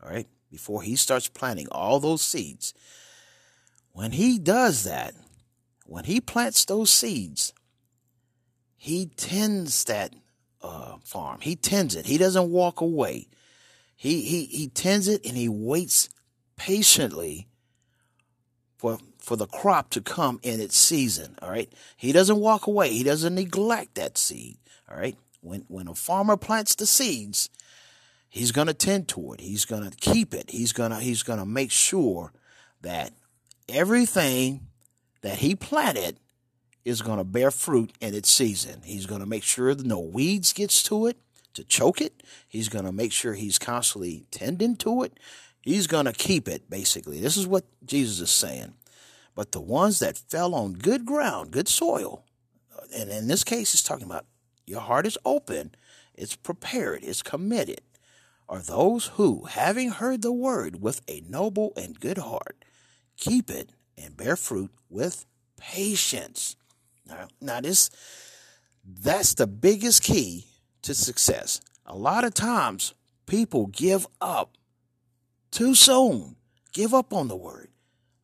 all 0.02 0.10
right, 0.10 0.26
before 0.50 0.82
he 0.82 0.96
starts 0.96 1.28
planting 1.28 1.68
all 1.70 2.00
those 2.00 2.22
seeds. 2.22 2.74
When 3.92 4.12
he 4.12 4.38
does 4.38 4.84
that, 4.84 5.14
when 5.84 6.04
he 6.04 6.20
plants 6.20 6.64
those 6.64 6.90
seeds, 6.90 7.52
he 8.78 9.06
tends 9.06 9.85
that 9.85 10.14
uh, 10.62 10.97
farm. 11.04 11.40
He 11.40 11.56
tends 11.56 11.97
it. 11.97 12.06
He 12.06 12.16
doesn't 12.16 12.50
walk 12.50 12.80
away. 12.80 13.26
He 13.97 14.23
he 14.23 14.44
he 14.44 14.68
tends 14.68 15.08
it 15.08 15.26
and 15.26 15.37
he 15.37 15.49
waits 15.49 16.08
patiently 16.56 17.49
for 18.78 18.99
for 19.18 19.35
the 19.35 19.49
crop 19.49 19.90
to 19.90 20.00
come 20.00 20.38
in 20.44 20.61
its 20.61 20.76
season. 20.76 21.37
All 21.42 21.50
right. 21.50 21.70
He 21.97 22.12
doesn't 22.12 22.38
walk 22.38 22.68
away. 22.68 22.90
He 22.90 23.02
doesn't 23.02 23.35
neglect 23.35 23.97
that 23.97 24.16
seed. 24.16 24.58
All 24.88 24.97
right. 24.97 25.16
When 25.40 25.64
when 25.66 25.88
a 25.88 25.94
farmer 25.97 26.37
plants 26.37 26.76
the 26.76 26.87
seeds, 26.87 27.50
he's 28.28 28.52
gonna 28.52 28.75
tend 28.75 29.08
to 29.08 29.32
it. 29.32 29.40
He's 29.40 29.64
gonna 29.64 29.90
keep 30.00 30.32
it. 30.32 30.50
He's 30.50 30.73
gonna 30.73 31.00
he's 31.00 31.25
gonna 31.25 31.47
make 31.47 31.73
sure 31.73 32.32
that 32.82 33.12
everything 33.68 34.68
that 35.23 35.38
he 35.38 35.56
planted 35.56 36.20
is 36.88 37.02
going 37.02 37.18
to 37.18 37.25
bear 37.25 37.50
fruit 37.50 37.92
in 38.00 38.14
its 38.14 38.30
season. 38.30 38.80
He's 38.85 39.07
going 39.07 39.21
to 39.21 39.26
make 39.26 39.42
sure 39.45 39.75
that 39.75 39.87
no 39.87 40.00
weeds 40.00 40.52
gets 40.52 40.83
to 40.85 41.07
it 41.07 41.18
to 41.54 41.64
choke 41.64 42.00
it. 42.00 42.23
He's 42.49 42.68
going 42.68 42.85
to 42.85 42.92
make 42.92 43.12
sure 43.12 43.35
he's 43.35 43.59
constantly 43.59 44.26
tending 44.30 44.76
to 44.76 45.02
it. 45.02 45.18
He's 45.61 45.87
going 45.87 46.07
to 46.07 46.12
keep 46.12 46.49
it, 46.49 46.71
basically. 46.71 47.21
This 47.21 47.37
is 47.37 47.47
what 47.47 47.64
Jesus 47.85 48.21
is 48.21 48.30
saying. 48.30 48.75
But 49.35 49.52
the 49.52 49.61
ones 49.61 49.99
that 49.99 50.16
fell 50.16 50.54
on 50.54 50.75
good 50.75 51.04
ground, 51.04 51.50
good 51.50 51.68
soil, 51.68 52.25
and 52.97 53.11
in 53.11 53.28
this 53.28 53.45
case, 53.45 53.73
he's 53.73 53.83
talking 53.83 54.07
about 54.07 54.26
your 54.66 54.80
heart 54.80 55.07
is 55.07 55.18
open, 55.25 55.75
it's 56.14 56.37
prepared, 56.37 57.04
it's 57.04 57.23
committed, 57.23 57.83
are 58.49 58.61
those 58.61 59.09
who, 59.14 59.45
having 59.45 59.90
heard 59.90 60.23
the 60.23 60.33
word 60.33 60.80
with 60.80 61.02
a 61.07 61.23
noble 61.28 61.73
and 61.76 62.00
good 62.00 62.18
heart, 62.18 62.64
keep 63.16 63.50
it 63.50 63.71
and 63.97 64.16
bear 64.16 64.37
fruit 64.37 64.71
with 64.88 65.26
patience. 65.59 66.57
Now, 67.08 67.28
now 67.40 67.60
this 67.60 67.90
that's 68.84 69.34
the 69.34 69.46
biggest 69.46 70.02
key 70.02 70.46
to 70.82 70.94
success. 70.94 71.60
A 71.86 71.96
lot 71.96 72.24
of 72.24 72.34
times 72.34 72.94
people 73.26 73.66
give 73.66 74.06
up 74.20 74.56
too 75.50 75.74
soon. 75.74 76.36
Give 76.72 76.94
up 76.94 77.12
on 77.12 77.28
the 77.28 77.36
word. 77.36 77.68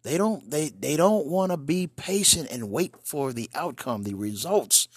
They 0.02 0.18
don't 0.18 0.50
they 0.50 0.68
they 0.68 0.96
don't 0.96 1.26
want 1.26 1.50
to 1.50 1.56
be 1.56 1.86
patient 1.86 2.48
and 2.50 2.70
wait 2.70 2.94
for 3.02 3.32
the 3.32 3.50
outcome, 3.54 4.02
the 4.02 4.14
results 4.14 4.88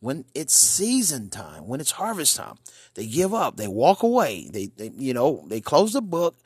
when 0.00 0.24
it's 0.34 0.54
season 0.54 1.30
time, 1.30 1.66
when 1.66 1.80
it's 1.80 1.92
harvest 1.92 2.36
time. 2.36 2.56
They 2.94 3.06
give 3.06 3.32
up. 3.32 3.56
They 3.56 3.68
walk 3.68 4.02
away. 4.02 4.48
They, 4.52 4.66
they 4.66 4.90
you 4.96 5.14
know, 5.14 5.44
they 5.46 5.60
close 5.60 5.92
the 5.92 6.02
book. 6.02 6.36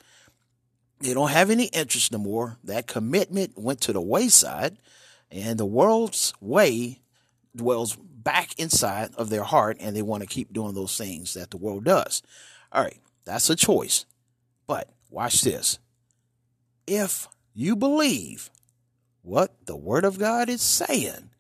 They 1.01 1.15
don't 1.15 1.31
have 1.31 1.51
any 1.51 1.65
interest 1.67 2.13
no 2.13 2.19
more. 2.19 2.59
That 2.65 2.87
commitment 2.87 3.59
went 3.59 3.81
to 3.83 3.93
the 3.93 4.01
wayside 4.01 4.77
and 5.31 5.59
the 5.59 5.67
world's 5.67 6.33
way 6.41 7.01
dwells 7.55 7.97
back 7.97 8.59
inside 8.59 9.11
of 9.17 9.31
their 9.31 9.45
heart 9.45 9.77
and 9.81 9.97
they 9.97 10.03
want 10.03 10.23
to 10.23 10.29
keep 10.29 10.53
doing 10.53 10.75
those 10.75 10.97
things 10.97 11.35
that 11.35 11.51
the 11.51 11.57
world 11.57 11.85
does. 11.85 12.23
All 12.73 12.83
right, 12.83 13.01
that's 13.25 13.51
a 13.51 13.57
choice. 13.57 14.07
But 14.67 14.91
watch 15.09 15.43
this. 15.43 15.79
If 16.87 17.29
you 17.55 17.77
believe 17.77 18.51
what 19.23 19.67
the 19.67 19.77
Word 19.77 20.05
of 20.05 20.19
God 20.19 20.49
is 20.49 20.63
saying, 20.63 21.31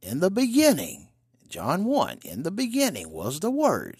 in 0.00 0.20
the 0.20 0.30
beginning, 0.30 1.08
John 1.48 1.84
1, 1.84 2.20
in 2.24 2.42
the 2.42 2.50
beginning 2.50 3.10
was 3.10 3.40
the 3.40 3.50
Word, 3.50 3.96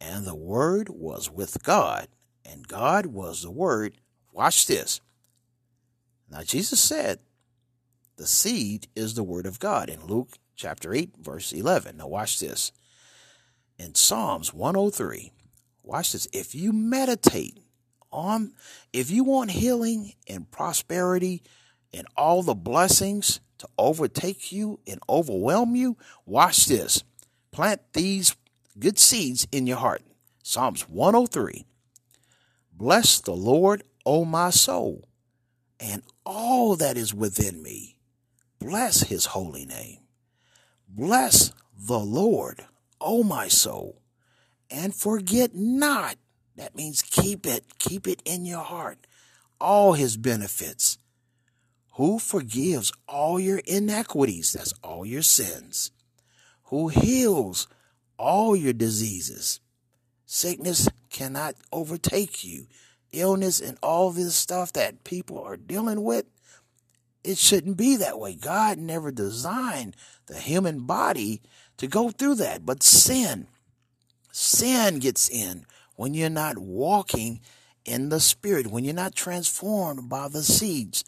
and 0.00 0.24
the 0.24 0.34
Word 0.34 0.88
was 0.88 1.30
with 1.30 1.62
God, 1.62 2.08
and 2.44 2.66
God 2.66 3.06
was 3.06 3.42
the 3.42 3.50
Word. 3.50 3.94
Watch 4.32 4.66
this. 4.66 5.00
Now, 6.30 6.42
Jesus 6.42 6.80
said, 6.80 7.18
the 8.18 8.26
seed 8.26 8.88
is 8.94 9.14
the 9.14 9.22
Word 9.22 9.46
of 9.46 9.60
God 9.60 9.88
in 9.88 10.04
Luke 10.04 10.30
chapter 10.56 10.92
8, 10.92 11.14
verse 11.22 11.52
11. 11.52 11.96
Now, 11.96 12.08
watch 12.08 12.40
this. 12.40 12.72
In 13.78 13.94
Psalms 13.94 14.52
103, 14.52 15.32
watch 15.84 16.12
this. 16.12 16.26
If 16.32 16.52
you 16.54 16.72
meditate 16.72 17.60
on, 18.10 18.54
if 18.92 19.10
you 19.10 19.22
want 19.22 19.52
healing 19.52 20.14
and 20.28 20.50
prosperity 20.50 21.42
and 21.94 22.08
all 22.16 22.42
the 22.42 22.56
blessings 22.56 23.38
to 23.58 23.68
overtake 23.78 24.50
you 24.50 24.80
and 24.86 25.00
overwhelm 25.08 25.76
you, 25.76 25.96
watch 26.26 26.66
this. 26.66 27.04
Plant 27.52 27.80
these 27.92 28.34
good 28.78 28.98
seeds 28.98 29.46
in 29.52 29.66
your 29.66 29.78
heart. 29.78 30.02
Psalms 30.42 30.88
103. 30.88 31.64
Bless 32.72 33.20
the 33.20 33.32
Lord, 33.32 33.84
O 34.04 34.24
my 34.24 34.50
soul, 34.50 35.08
and 35.78 36.02
all 36.26 36.74
that 36.76 36.96
is 36.96 37.14
within 37.14 37.62
me. 37.62 37.97
Bless 38.58 39.02
his 39.02 39.26
holy 39.26 39.64
name. 39.64 39.98
Bless 40.88 41.52
the 41.78 41.98
Lord, 41.98 42.64
O 43.00 43.22
my 43.22 43.48
soul, 43.48 44.02
and 44.70 44.94
forget 44.94 45.54
not. 45.54 46.16
That 46.56 46.74
means 46.74 47.02
keep 47.02 47.46
it, 47.46 47.78
keep 47.78 48.08
it 48.08 48.20
in 48.24 48.44
your 48.44 48.64
heart. 48.64 49.06
All 49.60 49.92
his 49.92 50.16
benefits. 50.16 50.98
Who 51.94 52.18
forgives 52.18 52.92
all 53.08 53.38
your 53.40 53.58
iniquities? 53.58 54.52
That's 54.52 54.72
all 54.82 55.04
your 55.04 55.22
sins. 55.22 55.90
Who 56.64 56.88
heals 56.88 57.68
all 58.18 58.54
your 58.54 58.72
diseases? 58.72 59.60
Sickness 60.26 60.88
cannot 61.10 61.54
overtake 61.72 62.44
you. 62.44 62.66
Illness 63.12 63.60
and 63.60 63.78
all 63.82 64.10
this 64.10 64.34
stuff 64.34 64.72
that 64.74 65.02
people 65.02 65.42
are 65.42 65.56
dealing 65.56 66.04
with, 66.04 66.26
it 67.24 67.38
shouldn't 67.38 67.76
be 67.76 67.96
that 67.96 68.18
way. 68.18 68.34
God 68.34 68.78
never 68.78 69.10
designed 69.10 69.96
the 70.26 70.38
human 70.38 70.86
body 70.86 71.42
to 71.78 71.86
go 71.86 72.10
through 72.10 72.36
that. 72.36 72.64
But 72.64 72.82
sin, 72.82 73.46
sin 74.32 74.98
gets 74.98 75.28
in 75.28 75.66
when 75.96 76.14
you're 76.14 76.30
not 76.30 76.58
walking 76.58 77.40
in 77.84 78.08
the 78.08 78.20
spirit, 78.20 78.68
when 78.68 78.84
you're 78.84 78.94
not 78.94 79.14
transformed 79.14 80.08
by 80.08 80.28
the 80.28 80.42
seeds. 80.42 81.04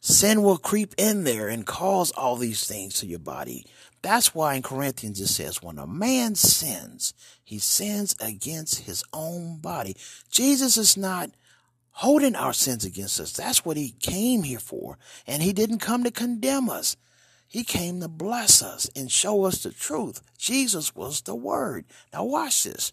Sin 0.00 0.42
will 0.42 0.58
creep 0.58 0.94
in 0.98 1.24
there 1.24 1.48
and 1.48 1.66
cause 1.66 2.10
all 2.10 2.36
these 2.36 2.66
things 2.66 3.00
to 3.00 3.06
your 3.06 3.18
body. 3.18 3.64
That's 4.02 4.34
why 4.34 4.54
in 4.54 4.62
Corinthians 4.62 5.18
it 5.18 5.28
says, 5.28 5.62
when 5.62 5.78
a 5.78 5.86
man 5.86 6.34
sins, 6.34 7.14
he 7.42 7.58
sins 7.58 8.14
against 8.20 8.80
his 8.80 9.02
own 9.14 9.58
body. 9.58 9.96
Jesus 10.30 10.76
is 10.76 10.96
not 10.96 11.30
holding 11.94 12.34
our 12.34 12.52
sins 12.52 12.84
against 12.84 13.20
us. 13.20 13.32
That's 13.32 13.64
what 13.64 13.76
he 13.76 13.94
came 14.00 14.42
here 14.42 14.58
for. 14.58 14.98
And 15.26 15.42
he 15.42 15.52
didn't 15.52 15.78
come 15.78 16.04
to 16.04 16.10
condemn 16.10 16.68
us. 16.68 16.96
He 17.48 17.62
came 17.62 18.00
to 18.00 18.08
bless 18.08 18.62
us 18.62 18.90
and 18.96 19.10
show 19.10 19.44
us 19.44 19.62
the 19.62 19.70
truth. 19.70 20.20
Jesus 20.36 20.96
was 20.96 21.22
the 21.22 21.36
Word. 21.36 21.84
Now, 22.12 22.24
watch 22.24 22.64
this. 22.64 22.92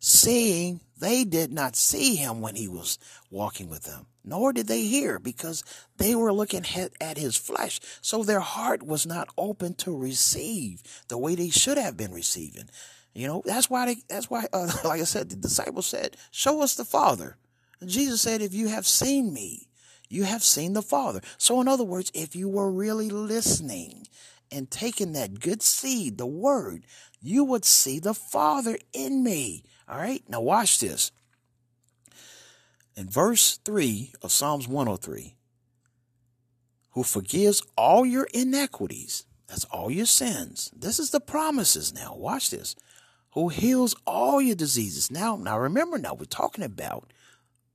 Seeing 0.00 0.80
they 0.96 1.24
did 1.24 1.52
not 1.52 1.76
see 1.76 2.16
him 2.16 2.40
when 2.40 2.54
he 2.54 2.68
was 2.68 2.98
walking 3.30 3.68
with 3.68 3.82
them, 3.82 4.06
nor 4.24 4.52
did 4.52 4.66
they 4.66 4.82
hear, 4.82 5.18
because 5.18 5.62
they 5.96 6.14
were 6.14 6.32
looking 6.32 6.64
at 7.00 7.18
his 7.18 7.36
flesh. 7.36 7.80
So 8.00 8.22
their 8.22 8.40
heart 8.40 8.82
was 8.82 9.06
not 9.06 9.28
open 9.36 9.74
to 9.74 9.96
receive 9.96 10.82
the 11.08 11.18
way 11.18 11.34
they 11.34 11.50
should 11.50 11.78
have 11.78 11.96
been 11.96 12.12
receiving. 12.12 12.70
You 13.12 13.26
know, 13.26 13.42
that's 13.44 13.68
why 13.68 13.86
they, 13.86 13.96
that's 14.08 14.30
why, 14.30 14.46
uh, 14.52 14.70
like 14.84 15.00
I 15.00 15.04
said, 15.04 15.28
the 15.28 15.36
disciples 15.36 15.86
said, 15.86 16.16
show 16.30 16.62
us 16.62 16.76
the 16.76 16.84
Father. 16.84 17.36
Jesus 17.84 18.20
said, 18.20 18.42
if 18.42 18.54
you 18.54 18.68
have 18.68 18.86
seen 18.86 19.32
me, 19.32 19.68
you 20.08 20.24
have 20.24 20.42
seen 20.42 20.72
the 20.72 20.82
Father. 20.82 21.20
So, 21.36 21.60
in 21.60 21.68
other 21.68 21.84
words, 21.84 22.10
if 22.14 22.34
you 22.34 22.48
were 22.48 22.70
really 22.70 23.10
listening 23.10 24.06
and 24.50 24.70
taking 24.70 25.12
that 25.12 25.40
good 25.40 25.62
seed, 25.62 26.18
the 26.18 26.26
word, 26.26 26.84
you 27.20 27.44
would 27.44 27.64
see 27.64 27.98
the 27.98 28.14
Father 28.14 28.78
in 28.92 29.22
me. 29.22 29.64
All 29.88 29.98
right, 29.98 30.22
now 30.28 30.40
watch 30.40 30.80
this. 30.80 31.12
In 32.96 33.08
verse 33.08 33.58
3 33.64 34.12
of 34.22 34.32
Psalms 34.32 34.66
103, 34.66 35.36
who 36.92 37.02
forgives 37.04 37.62
all 37.76 38.04
your 38.04 38.26
iniquities, 38.34 39.24
that's 39.46 39.64
all 39.66 39.90
your 39.90 40.06
sins. 40.06 40.70
This 40.76 40.98
is 40.98 41.10
the 41.10 41.20
promises 41.20 41.94
now. 41.94 42.14
Watch 42.16 42.50
this. 42.50 42.74
Who 43.34 43.50
heals 43.50 43.94
all 44.06 44.42
your 44.42 44.56
diseases. 44.56 45.10
Now, 45.10 45.36
now 45.36 45.58
remember 45.58 45.98
now, 45.98 46.14
we're 46.14 46.24
talking 46.24 46.64
about 46.64 47.12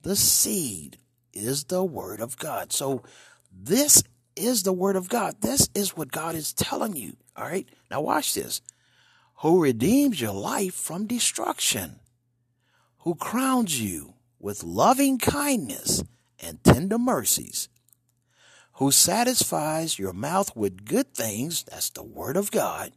the 0.03 0.15
seed 0.15 0.97
is 1.33 1.65
the 1.65 1.83
word 1.83 2.19
of 2.19 2.37
God. 2.37 2.71
So 2.71 3.03
this 3.51 4.03
is 4.35 4.63
the 4.63 4.73
word 4.73 4.95
of 4.95 5.09
God. 5.09 5.35
This 5.41 5.69
is 5.73 5.97
what 5.97 6.11
God 6.11 6.35
is 6.35 6.53
telling 6.53 6.95
you. 6.95 7.17
All 7.35 7.45
right. 7.45 7.67
Now 7.89 8.01
watch 8.01 8.33
this. 8.33 8.61
Who 9.37 9.61
redeems 9.61 10.21
your 10.21 10.33
life 10.33 10.73
from 10.75 11.07
destruction, 11.07 11.99
who 12.99 13.15
crowns 13.15 13.81
you 13.81 14.13
with 14.39 14.63
loving 14.63 15.17
kindness 15.17 16.03
and 16.39 16.63
tender 16.63 16.97
mercies, 16.97 17.67
who 18.73 18.91
satisfies 18.91 19.99
your 19.99 20.13
mouth 20.13 20.55
with 20.55 20.85
good 20.85 21.13
things, 21.13 21.63
that's 21.63 21.89
the 21.89 22.03
word 22.03 22.37
of 22.37 22.51
God, 22.51 22.93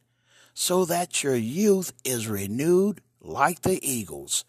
so 0.55 0.85
that 0.85 1.23
your 1.23 1.37
youth 1.37 1.93
is 2.05 2.29
renewed 2.29 3.01
like 3.21 3.63
the 3.63 3.85
eagles. 3.87 4.45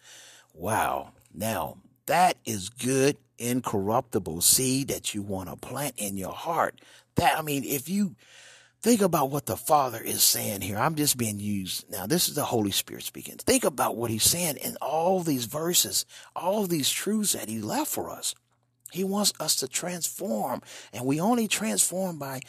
Wow. 0.53 1.13
Now, 1.33 1.77
that 2.07 2.37
is 2.45 2.69
good, 2.69 3.17
incorruptible 3.37 4.41
seed 4.41 4.87
that 4.89 5.13
you 5.13 5.21
want 5.21 5.49
to 5.49 5.55
plant 5.55 5.95
in 5.97 6.17
your 6.17 6.33
heart. 6.33 6.81
That, 7.15 7.37
I 7.37 7.41
mean, 7.41 7.63
if 7.63 7.87
you 7.87 8.15
think 8.81 9.01
about 9.01 9.29
what 9.29 9.45
the 9.45 9.57
Father 9.57 10.01
is 10.01 10.23
saying 10.23 10.61
here, 10.61 10.77
I'm 10.77 10.95
just 10.95 11.17
being 11.17 11.39
used. 11.39 11.89
Now, 11.91 12.07
this 12.07 12.27
is 12.27 12.35
the 12.35 12.45
Holy 12.45 12.71
Spirit 12.71 13.03
speaking. 13.03 13.35
Think 13.37 13.63
about 13.63 13.95
what 13.95 14.11
He's 14.11 14.23
saying 14.23 14.57
in 14.57 14.75
all 14.81 15.21
these 15.21 15.45
verses, 15.45 16.05
all 16.35 16.65
these 16.65 16.89
truths 16.89 17.33
that 17.33 17.49
He 17.49 17.59
left 17.59 17.91
for 17.91 18.09
us. 18.09 18.33
He 18.91 19.03
wants 19.03 19.33
us 19.39 19.57
to 19.57 19.67
transform, 19.67 20.61
and 20.93 21.05
we 21.05 21.19
only 21.19 21.47
transform 21.47 22.17
by 22.17 22.39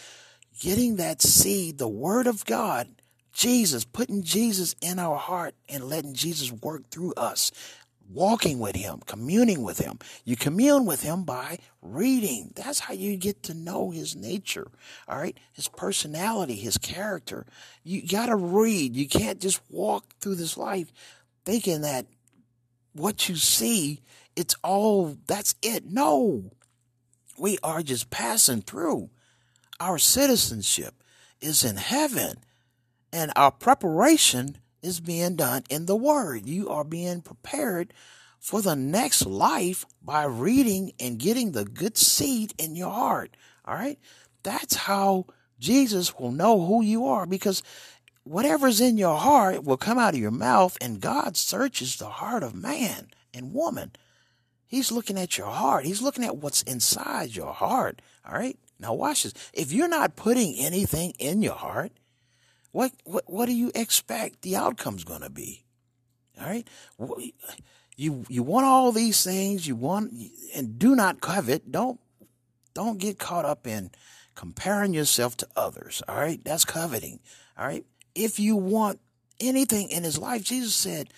getting 0.61 0.97
that 0.97 1.21
seed, 1.21 1.79
the 1.79 1.89
Word 1.89 2.27
of 2.27 2.45
God, 2.45 2.89
Jesus, 3.33 3.85
putting 3.85 4.23
Jesus 4.23 4.75
in 4.81 4.99
our 4.99 5.17
heart 5.17 5.55
and 5.69 5.85
letting 5.85 6.15
Jesus 6.15 6.53
work 6.53 6.89
through 6.91 7.15
us 7.15 7.51
walking 8.11 8.59
with 8.59 8.75
him, 8.75 9.01
communing 9.07 9.63
with 9.63 9.79
him. 9.79 9.99
You 10.25 10.37
commune 10.37 10.87
with 10.87 11.03
him 11.03 11.25
by 11.25 11.59
reading. 11.83 12.53
That's 12.57 12.81
how 12.81 12.95
you 12.95 13.17
get 13.17 13.43
to 13.45 13.55
know 13.55 13.91
his 13.91 14.17
nature. 14.17 14.69
All 15.07 15.19
right. 15.19 15.39
His 15.53 15.69
personality, 15.69 16.57
his 16.57 16.79
character. 16.79 17.47
You 17.85 18.07
got 18.07 18.27
to 18.27 18.37
read. 18.37 18.97
You 18.97 19.09
can't 19.09 19.41
just 19.41 19.61
walk 19.71 20.05
through 20.21 20.37
this 20.37 20.57
life 20.57 20.93
thinking 21.45 21.83
that 21.83 22.07
what 22.93 23.29
you 23.29 23.37
see, 23.37 24.03
it's 24.37 24.57
all, 24.63 25.17
that's 25.27 25.55
it. 25.63 25.85
No. 25.87 26.51
We 27.39 27.59
are 27.63 27.83
just 27.83 28.11
passing 28.11 28.63
through. 28.63 29.11
Our 29.81 29.99
citizenship 29.99 31.03
is 31.41 31.63
in 31.63 31.77
heaven 31.77 32.39
and 33.13 33.33
our 33.37 33.53
preparation 33.53 34.57
is 34.83 35.01
being 35.01 35.37
done 35.37 35.65
in 35.69 35.87
the 35.87 35.97
Word. 35.97 36.47
You 36.47 36.69
are 36.69 36.85
being 36.85 37.21
prepared 37.21 37.93
for 38.39 38.63
the 38.63 38.77
next 38.77 39.27
life 39.27 39.85
by 40.03 40.25
reading 40.25 40.93
and 41.01 41.19
getting 41.19 41.53
the 41.53 41.65
good 41.65 41.97
seed 41.97 42.55
in 42.59 42.77
your 42.77 42.91
heart. 42.91 43.37
All 43.65 43.75
right. 43.75 43.99
That's 44.43 44.77
how 44.77 45.27
Jesus 45.59 46.19
will 46.19 46.33
know 46.33 46.65
who 46.65 46.83
you 46.83 47.07
are 47.07 47.27
because 47.27 47.63
whatever's 48.23 48.81
in 48.81 48.97
your 48.97 49.17
heart 49.17 49.65
will 49.65 49.77
come 49.77 49.99
out 49.99 50.15
of 50.15 50.21
your 50.21 50.31
mouth, 50.31 50.77
and 50.81 51.01
God 51.01 51.37
searches 51.37 51.97
the 51.97 52.09
heart 52.09 52.43
of 52.43 52.55
man 52.55 53.09
and 53.35 53.53
woman. 53.53 53.93
He's 54.67 54.93
looking 54.93 55.19
at 55.19 55.39
your 55.39 55.49
heart. 55.49 55.87
He's 55.87 56.03
looking 56.03 56.25
at 56.25 56.37
what's 56.37 56.63
inside 56.63 57.35
your 57.35 57.53
heart. 57.53 58.03
All 58.27 58.35
right. 58.35 58.59
Now 58.79 58.95
watch 58.95 59.25
this. 59.25 59.35
If 59.53 59.73
you're 59.73 59.89
not 59.89 60.15
putting 60.15 60.55
anything 60.57 61.15
in 61.19 61.43
your 61.43 61.55
heart, 61.55 61.93
what, 62.73 62.93
what, 63.05 63.25
what 63.27 63.47
do 63.47 63.53
you 63.53 63.73
expect 63.75 64.43
the 64.43 64.57
outcome's 64.57 65.05
going 65.05 65.23
to 65.23 65.31
be? 65.31 65.65
All 66.41 66.47
right. 66.47 66.69
You, 67.97 68.25
you 68.29 68.43
want 68.43 68.67
all 68.67 68.93
these 68.93 69.25
things. 69.25 69.67
You 69.67 69.75
want, 69.75 70.13
and 70.55 70.79
do 70.79 70.95
not 70.95 71.21
covet. 71.21 71.73
Don't, 71.73 71.99
don't 72.75 72.99
get 72.99 73.19
caught 73.19 73.45
up 73.45 73.67
in 73.67 73.91
comparing 74.35 74.95
yourself 74.95 75.37
to 75.39 75.49
others. 75.57 76.03
All 76.07 76.17
right. 76.17 76.43
That's 76.45 76.65
coveting. 76.65 77.21
All 77.59 77.67
right. 77.67 77.85
If 78.15 78.39
you 78.39 78.57
want 78.57 79.01
anything 79.41 79.89
in 79.89 80.05
his 80.05 80.19
life, 80.19 80.45
Jesus 80.45 80.75
said, 80.75 81.13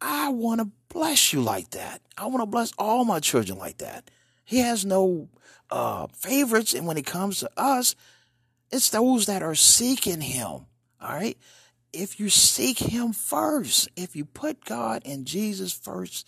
I 0.00 0.30
want 0.30 0.60
to 0.60 0.70
bless 0.88 1.32
you 1.32 1.42
like 1.42 1.70
that. 1.70 2.00
I 2.16 2.26
want 2.26 2.42
to 2.42 2.46
bless 2.46 2.72
all 2.78 3.04
my 3.04 3.20
children 3.20 3.58
like 3.58 3.78
that. 3.78 4.10
He 4.44 4.58
has 4.58 4.84
no 4.84 5.28
uh, 5.70 6.06
favorites. 6.14 6.74
And 6.74 6.86
when 6.86 6.96
it 6.96 7.06
comes 7.06 7.40
to 7.40 7.50
us, 7.56 7.94
it's 8.70 8.90
those 8.90 9.26
that 9.26 9.42
are 9.42 9.54
seeking 9.54 10.20
him. 10.20 10.66
All 11.04 11.14
right. 11.14 11.38
If 11.92 12.18
you 12.18 12.28
seek 12.28 12.78
Him 12.78 13.12
first, 13.12 13.88
if 13.96 14.16
you 14.16 14.24
put 14.24 14.64
God 14.64 15.02
and 15.04 15.26
Jesus 15.26 15.72
first, 15.72 16.26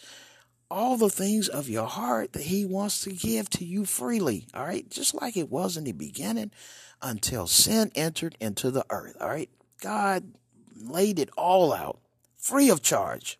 all 0.70 0.96
the 0.96 1.10
things 1.10 1.48
of 1.48 1.68
your 1.68 1.86
heart 1.86 2.32
that 2.34 2.42
He 2.42 2.64
wants 2.64 3.02
to 3.02 3.10
give 3.10 3.48
to 3.50 3.64
you 3.64 3.84
freely. 3.84 4.46
All 4.54 4.64
right. 4.64 4.88
Just 4.88 5.14
like 5.14 5.36
it 5.36 5.50
was 5.50 5.76
in 5.76 5.84
the 5.84 5.92
beginning 5.92 6.52
until 7.02 7.46
sin 7.46 7.90
entered 7.94 8.36
into 8.40 8.70
the 8.70 8.84
earth. 8.90 9.16
All 9.20 9.28
right. 9.28 9.50
God 9.80 10.32
laid 10.76 11.18
it 11.18 11.30
all 11.36 11.72
out 11.72 11.98
free 12.36 12.70
of 12.70 12.82
charge. 12.82 13.38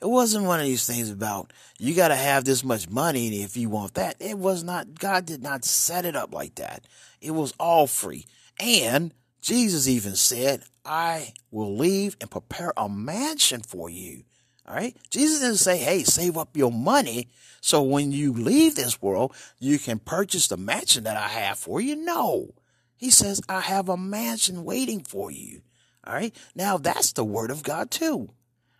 It 0.00 0.06
wasn't 0.06 0.46
one 0.46 0.60
of 0.60 0.66
these 0.66 0.86
things 0.86 1.10
about 1.10 1.52
you 1.78 1.94
got 1.94 2.08
to 2.08 2.16
have 2.16 2.44
this 2.44 2.64
much 2.64 2.88
money 2.88 3.42
if 3.42 3.56
you 3.56 3.68
want 3.68 3.94
that. 3.94 4.16
It 4.18 4.38
was 4.38 4.64
not, 4.64 4.98
God 4.98 5.26
did 5.26 5.42
not 5.42 5.64
set 5.64 6.04
it 6.04 6.16
up 6.16 6.32
like 6.32 6.56
that. 6.56 6.86
It 7.20 7.32
was 7.32 7.52
all 7.60 7.86
free. 7.86 8.26
And 8.58 9.12
Jesus 9.42 9.88
even 9.88 10.14
said, 10.14 10.62
I 10.84 11.34
will 11.50 11.76
leave 11.76 12.16
and 12.20 12.30
prepare 12.30 12.72
a 12.76 12.88
mansion 12.88 13.60
for 13.60 13.90
you. 13.90 14.22
All 14.66 14.74
right. 14.74 14.96
Jesus 15.10 15.40
didn't 15.40 15.56
say, 15.56 15.78
Hey, 15.78 16.04
save 16.04 16.38
up 16.38 16.56
your 16.56 16.72
money. 16.72 17.28
So 17.60 17.82
when 17.82 18.12
you 18.12 18.32
leave 18.32 18.74
this 18.74 19.02
world, 19.02 19.34
you 19.58 19.78
can 19.78 19.98
purchase 19.98 20.48
the 20.48 20.56
mansion 20.56 21.04
that 21.04 21.16
I 21.16 21.28
have 21.28 21.58
for 21.58 21.80
you. 21.80 21.96
No, 21.96 22.54
he 22.96 23.10
says, 23.10 23.40
I 23.48 23.60
have 23.60 23.88
a 23.88 23.96
mansion 23.96 24.64
waiting 24.64 25.00
for 25.00 25.30
you. 25.30 25.62
All 26.06 26.14
right. 26.14 26.34
Now 26.54 26.78
that's 26.78 27.12
the 27.12 27.24
word 27.24 27.50
of 27.50 27.62
God 27.62 27.90
too. 27.90 28.30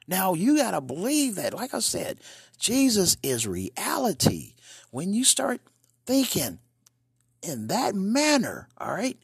Now 0.07 0.35
you 0.35 0.57
got 0.57 0.73
to 0.73 0.81
believe 0.81 1.37
that, 1.37 1.55
like 1.55 1.75
I 1.75 1.81
said, 1.81 2.19
Jesus 2.59 3.17
is 3.23 3.47
reality. 3.47 4.55
When 4.91 5.13
you 5.13 5.25
start 5.25 5.61
thinking 6.07 6.59
in 7.43 7.67
that 7.69 7.95
manner, 7.95 8.69
all 8.79 8.95
right, 8.95 9.17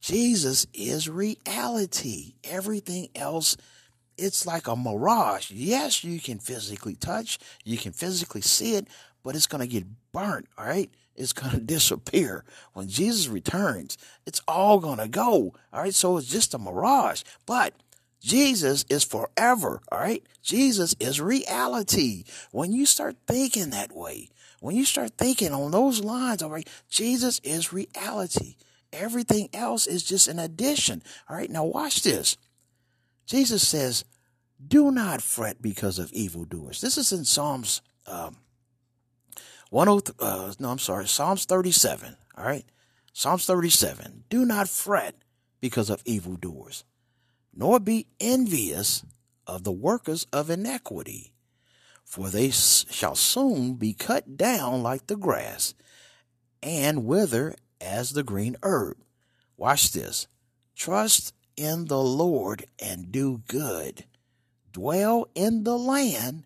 Jesus 0.00 0.66
is 0.72 1.08
reality. 1.08 2.34
Everything 2.44 3.08
else, 3.14 3.56
it's 4.16 4.46
like 4.46 4.66
a 4.66 4.76
mirage. 4.76 5.50
Yes, 5.50 6.02
you 6.04 6.20
can 6.20 6.38
physically 6.38 6.94
touch, 6.94 7.38
you 7.64 7.76
can 7.76 7.92
physically 7.92 8.40
see 8.40 8.74
it, 8.74 8.88
but 9.22 9.36
it's 9.36 9.46
going 9.46 9.60
to 9.60 9.66
get 9.66 9.84
burnt, 10.12 10.48
all 10.56 10.66
right? 10.66 10.90
It's 11.14 11.32
going 11.32 11.52
to 11.54 11.60
disappear. 11.60 12.44
When 12.72 12.88
Jesus 12.88 13.28
returns, 13.28 13.98
it's 14.26 14.40
all 14.48 14.78
going 14.78 14.98
to 14.98 15.08
go, 15.08 15.54
all 15.72 15.82
right? 15.82 15.94
So 15.94 16.16
it's 16.16 16.28
just 16.28 16.54
a 16.54 16.58
mirage. 16.58 17.22
But 17.46 17.74
Jesus 18.20 18.84
is 18.88 19.04
forever, 19.04 19.80
all 19.90 19.98
right? 19.98 20.22
Jesus 20.42 20.94
is 20.98 21.20
reality. 21.20 22.24
When 22.52 22.72
you 22.72 22.86
start 22.86 23.16
thinking 23.26 23.70
that 23.70 23.92
way, 23.92 24.28
when 24.60 24.76
you 24.76 24.84
start 24.84 25.12
thinking 25.16 25.52
on 25.52 25.70
those 25.70 26.04
lines, 26.04 26.42
all 26.42 26.50
right, 26.50 26.68
Jesus 26.88 27.40
is 27.42 27.72
reality. 27.72 28.56
Everything 28.92 29.48
else 29.52 29.86
is 29.86 30.02
just 30.02 30.28
an 30.28 30.38
addition. 30.38 31.02
All 31.28 31.36
right, 31.36 31.50
now 31.50 31.64
watch 31.64 32.02
this. 32.02 32.36
Jesus 33.26 33.66
says, 33.66 34.04
Do 34.64 34.90
not 34.90 35.22
fret 35.22 35.62
because 35.62 35.98
of 35.98 36.12
evildoers. 36.12 36.80
This 36.80 36.98
is 36.98 37.12
in 37.12 37.24
Psalms 37.24 37.82
um, 38.06 38.36
103, 39.70 40.14
uh, 40.18 40.52
no, 40.58 40.70
I'm 40.70 40.78
sorry, 40.78 41.06
Psalms 41.06 41.44
37. 41.44 42.16
All 42.36 42.44
right, 42.44 42.64
Psalms 43.12 43.46
37. 43.46 44.24
Do 44.28 44.44
not 44.44 44.68
fret 44.68 45.14
because 45.60 45.90
of 45.90 46.02
evildoers, 46.04 46.84
nor 47.54 47.78
be 47.78 48.08
envious 48.18 49.04
of 49.46 49.62
the 49.62 49.72
workers 49.72 50.26
of 50.32 50.50
iniquity, 50.50 51.32
for 52.04 52.28
they 52.28 52.50
shall 52.50 53.14
soon 53.14 53.74
be 53.74 53.92
cut 53.92 54.36
down 54.36 54.82
like 54.82 55.06
the 55.06 55.16
grass 55.16 55.74
and 56.62 57.04
wither 57.04 57.54
as 57.80 58.10
the 58.10 58.22
green 58.22 58.56
herb. 58.62 58.96
Watch 59.56 59.92
this. 59.92 60.26
Trust 60.74 61.34
in 61.56 61.86
the 61.86 62.02
Lord 62.02 62.64
and 62.78 63.12
do 63.12 63.42
good. 63.48 64.04
Dwell 64.72 65.28
in 65.34 65.64
the 65.64 65.76
land 65.76 66.44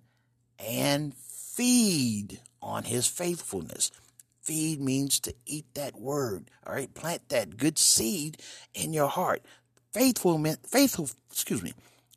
and 0.59 1.15
feed 1.15 2.41
on 2.61 2.85
his 2.85 3.07
faithfulness. 3.07 3.91
Feed 4.43 4.81
means 4.81 5.21
to 5.21 5.35
eat 5.47 5.67
that 5.75 5.99
word. 6.01 6.51
All 6.67 6.75
right. 6.75 6.93
Plant 6.93 7.29
that 7.29 7.57
good 7.57 7.79
seed 7.79 8.39
in 8.75 8.93
your 8.93 9.09
heart. 9.09 9.43
Faithful, 9.93 10.43
faithful, 10.67 11.09
excuse 11.31 11.63
me. 11.63 11.73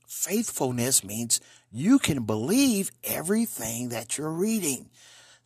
Faithfulness 0.08 1.04
means 1.04 1.40
you 1.72 2.00
can 2.00 2.24
believe 2.24 2.92
everything 3.04 3.90
that 3.90 4.18
you're 4.18 4.32
reading. 4.32 4.90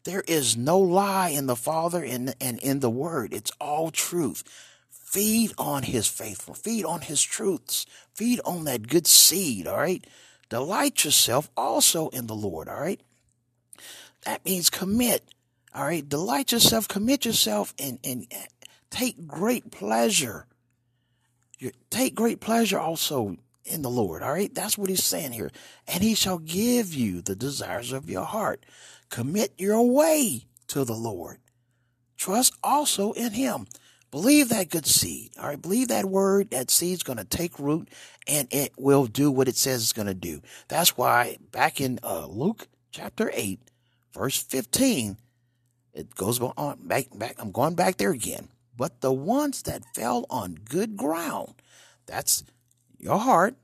There 0.04 0.24
is 0.28 0.58
no 0.58 0.80
lie 0.80 1.30
in 1.30 1.46
the 1.46 1.56
Father 1.56 2.04
and, 2.04 2.36
and 2.42 2.60
in 2.60 2.80
the 2.80 2.90
Word. 2.90 3.34
It's 3.34 3.52
all 3.60 3.92
truth. 3.92 4.44
Feed 4.90 5.54
on 5.58 5.84
His 5.84 6.08
faithful. 6.08 6.54
Feed 6.54 6.86
on 6.86 7.02
His 7.02 7.22
truths. 7.22 7.86
Feed 8.14 8.40
on 8.46 8.64
that 8.66 8.88
good 8.88 9.08
seed, 9.08 9.68
all 9.68 9.78
right? 9.78 10.06
Delight 10.50 11.06
yourself 11.06 11.50
also 11.56 12.10
in 12.10 12.28
the 12.28 12.36
Lord, 12.36 12.68
all 12.68 12.80
right? 12.80 13.02
That 14.26 14.46
means 14.46 14.70
commit, 14.70 15.24
all 15.74 15.86
right? 15.86 16.08
Delight 16.08 16.52
yourself, 16.52 16.88
commit 16.88 17.26
yourself, 17.26 17.74
and, 17.80 18.00
and 18.04 18.28
take 18.90 19.28
great 19.28 19.72
pleasure. 19.72 20.46
Take 21.90 22.16
great 22.16 22.40
pleasure 22.40 22.80
also 22.80 23.38
in 23.66 23.82
the 23.82 23.90
Lord. 23.90 24.24
All 24.24 24.32
right. 24.32 24.54
That's 24.54 24.78
what 24.78 24.90
he's 24.90 25.04
saying 25.04 25.34
here. 25.34 25.52
And 25.88 26.04
he 26.04 26.16
shall 26.16 26.40
give 26.40 26.94
you 26.94 27.22
the 27.22 27.36
desires 27.36 27.92
of 27.92 28.10
your 28.10 28.26
heart. 28.26 28.66
Commit 29.12 29.54
your 29.58 29.84
way 29.84 30.48
to 30.68 30.86
the 30.86 30.94
Lord. 30.94 31.38
Trust 32.18 32.54
also 32.64 33.12
in 33.12 33.34
him. 33.34 33.68
Believe 34.10 34.50
that 34.50 34.70
good 34.70 34.86
seed. 34.86 35.32
All 35.38 35.48
right. 35.48 35.62
Believe 35.62 35.90
that 35.90 36.06
word. 36.06 36.52
That 36.52 36.72
seed's 36.72 37.04
going 37.04 37.18
to 37.18 37.26
take 37.26 37.60
root 37.60 37.90
and 38.28 38.48
it 38.52 38.72
will 38.78 39.06
do 39.06 39.30
what 39.30 39.48
it 39.48 39.56
says 39.56 39.84
it's 39.84 39.94
going 39.94 40.08
to 40.08 40.14
do. 40.14 40.42
That's 40.70 40.98
why 40.98 41.38
back 41.52 41.80
in 41.80 42.00
uh, 42.04 42.26
Luke 42.28 42.68
chapter 42.92 43.30
8, 43.34 43.60
verse 44.14 44.38
15, 44.38 45.18
it 45.94 46.16
goes 46.16 46.40
on 46.40 46.80
back, 46.88 47.08
back. 47.14 47.36
I'm 47.38 47.52
going 47.52 47.76
back 47.76 47.98
there 47.98 48.12
again. 48.12 48.48
But 48.78 49.02
the 49.02 49.12
ones 49.12 49.64
that 49.64 49.84
fell 49.94 50.26
on 50.30 50.56
good 50.56 50.96
ground, 50.96 51.56
that's 52.06 52.44
your 52.98 53.20
heart, 53.20 53.56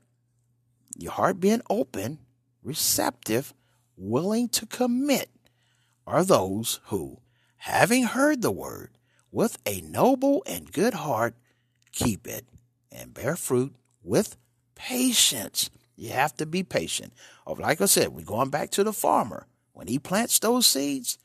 your 0.96 1.12
heart 1.12 1.40
being 1.40 1.62
open, 1.70 2.18
receptive, 2.62 3.54
willing 3.96 4.48
to 4.50 4.66
commit, 4.66 5.28
are 6.08 6.24
those 6.24 6.80
who, 6.86 7.20
having 7.58 8.04
heard 8.04 8.40
the 8.40 8.50
word, 8.50 8.90
with 9.30 9.58
a 9.66 9.82
noble 9.82 10.42
and 10.46 10.72
good 10.72 10.94
heart, 10.94 11.34
keep 11.92 12.26
it 12.26 12.46
and 12.90 13.12
bear 13.12 13.36
fruit 13.36 13.74
with 14.02 14.36
patience. 14.74 15.68
You 15.96 16.10
have 16.10 16.34
to 16.38 16.46
be 16.46 16.62
patient. 16.62 17.12
Like 17.46 17.82
I 17.82 17.84
said, 17.84 18.08
we're 18.08 18.24
going 18.24 18.48
back 18.48 18.70
to 18.70 18.84
the 18.84 18.92
farmer. 18.92 19.46
When 19.74 19.86
he 19.86 19.98
plants 19.98 20.38
those 20.38 20.66
seeds, 20.66 21.18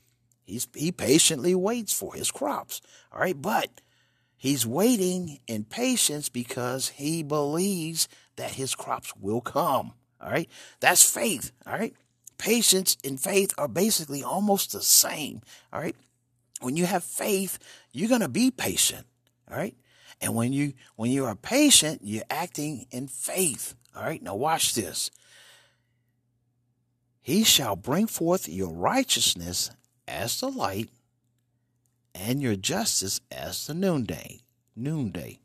he's, 0.44 0.68
he 0.76 0.92
patiently 0.92 1.56
waits 1.56 1.98
for 1.98 2.14
his 2.14 2.30
crops. 2.30 2.82
All 3.14 3.22
right. 3.22 3.42
But 3.42 3.80
he's 4.36 4.68
waiting 4.68 5.40
in 5.48 5.64
patience 5.64 6.28
because 6.28 6.90
he 6.90 7.24
believes 7.24 8.10
that 8.36 8.52
his 8.52 8.76
crops 8.76 9.16
will 9.16 9.42
come. 9.42 9.94
All 10.20 10.30
right. 10.30 10.50
That's 10.82 11.10
faith. 11.10 11.54
All 11.66 11.74
right. 11.74 11.94
Patience 12.44 12.98
and 13.06 13.18
faith 13.18 13.54
are 13.58 13.70
basically 13.70 14.22
almost 14.22 14.74
the 14.74 14.82
same. 14.82 15.40
All 15.72 15.80
right. 15.80 15.96
When 16.60 16.76
you 16.76 16.86
have 16.86 17.06
faith, 17.06 17.58
you're 17.94 18.10
going 18.10 18.20
to 18.20 18.28
be 18.28 18.52
patient. 18.52 19.08
All 19.50 19.56
right. 19.56 19.78
And 20.20 20.36
when 20.36 20.52
you 20.52 20.74
when 20.98 21.10
you 21.10 21.24
are 21.24 21.36
patient, 21.36 22.02
you're 22.04 22.26
acting 22.30 22.86
in 22.92 23.08
faith. 23.08 23.76
All 23.96 24.04
right. 24.04 24.22
Now 24.22 24.36
watch 24.36 24.76
this. 24.76 25.10
He 27.22 27.46
shall 27.46 27.78
bring 27.78 28.08
forth 28.08 28.50
your 28.50 28.74
righteousness 28.74 29.72
as 30.06 30.42
the 30.42 30.50
light 30.50 30.90
and 32.14 32.42
your 32.42 32.58
justice 32.58 33.22
as 33.32 33.68
the 33.68 33.74
noonday. 33.74 34.42
Noonday. 34.76 35.40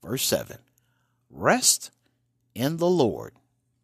Verse 0.00 0.22
7. 0.22 0.58
Rest 1.28 1.90
in 2.54 2.76
the 2.76 2.86
Lord. 2.86 3.32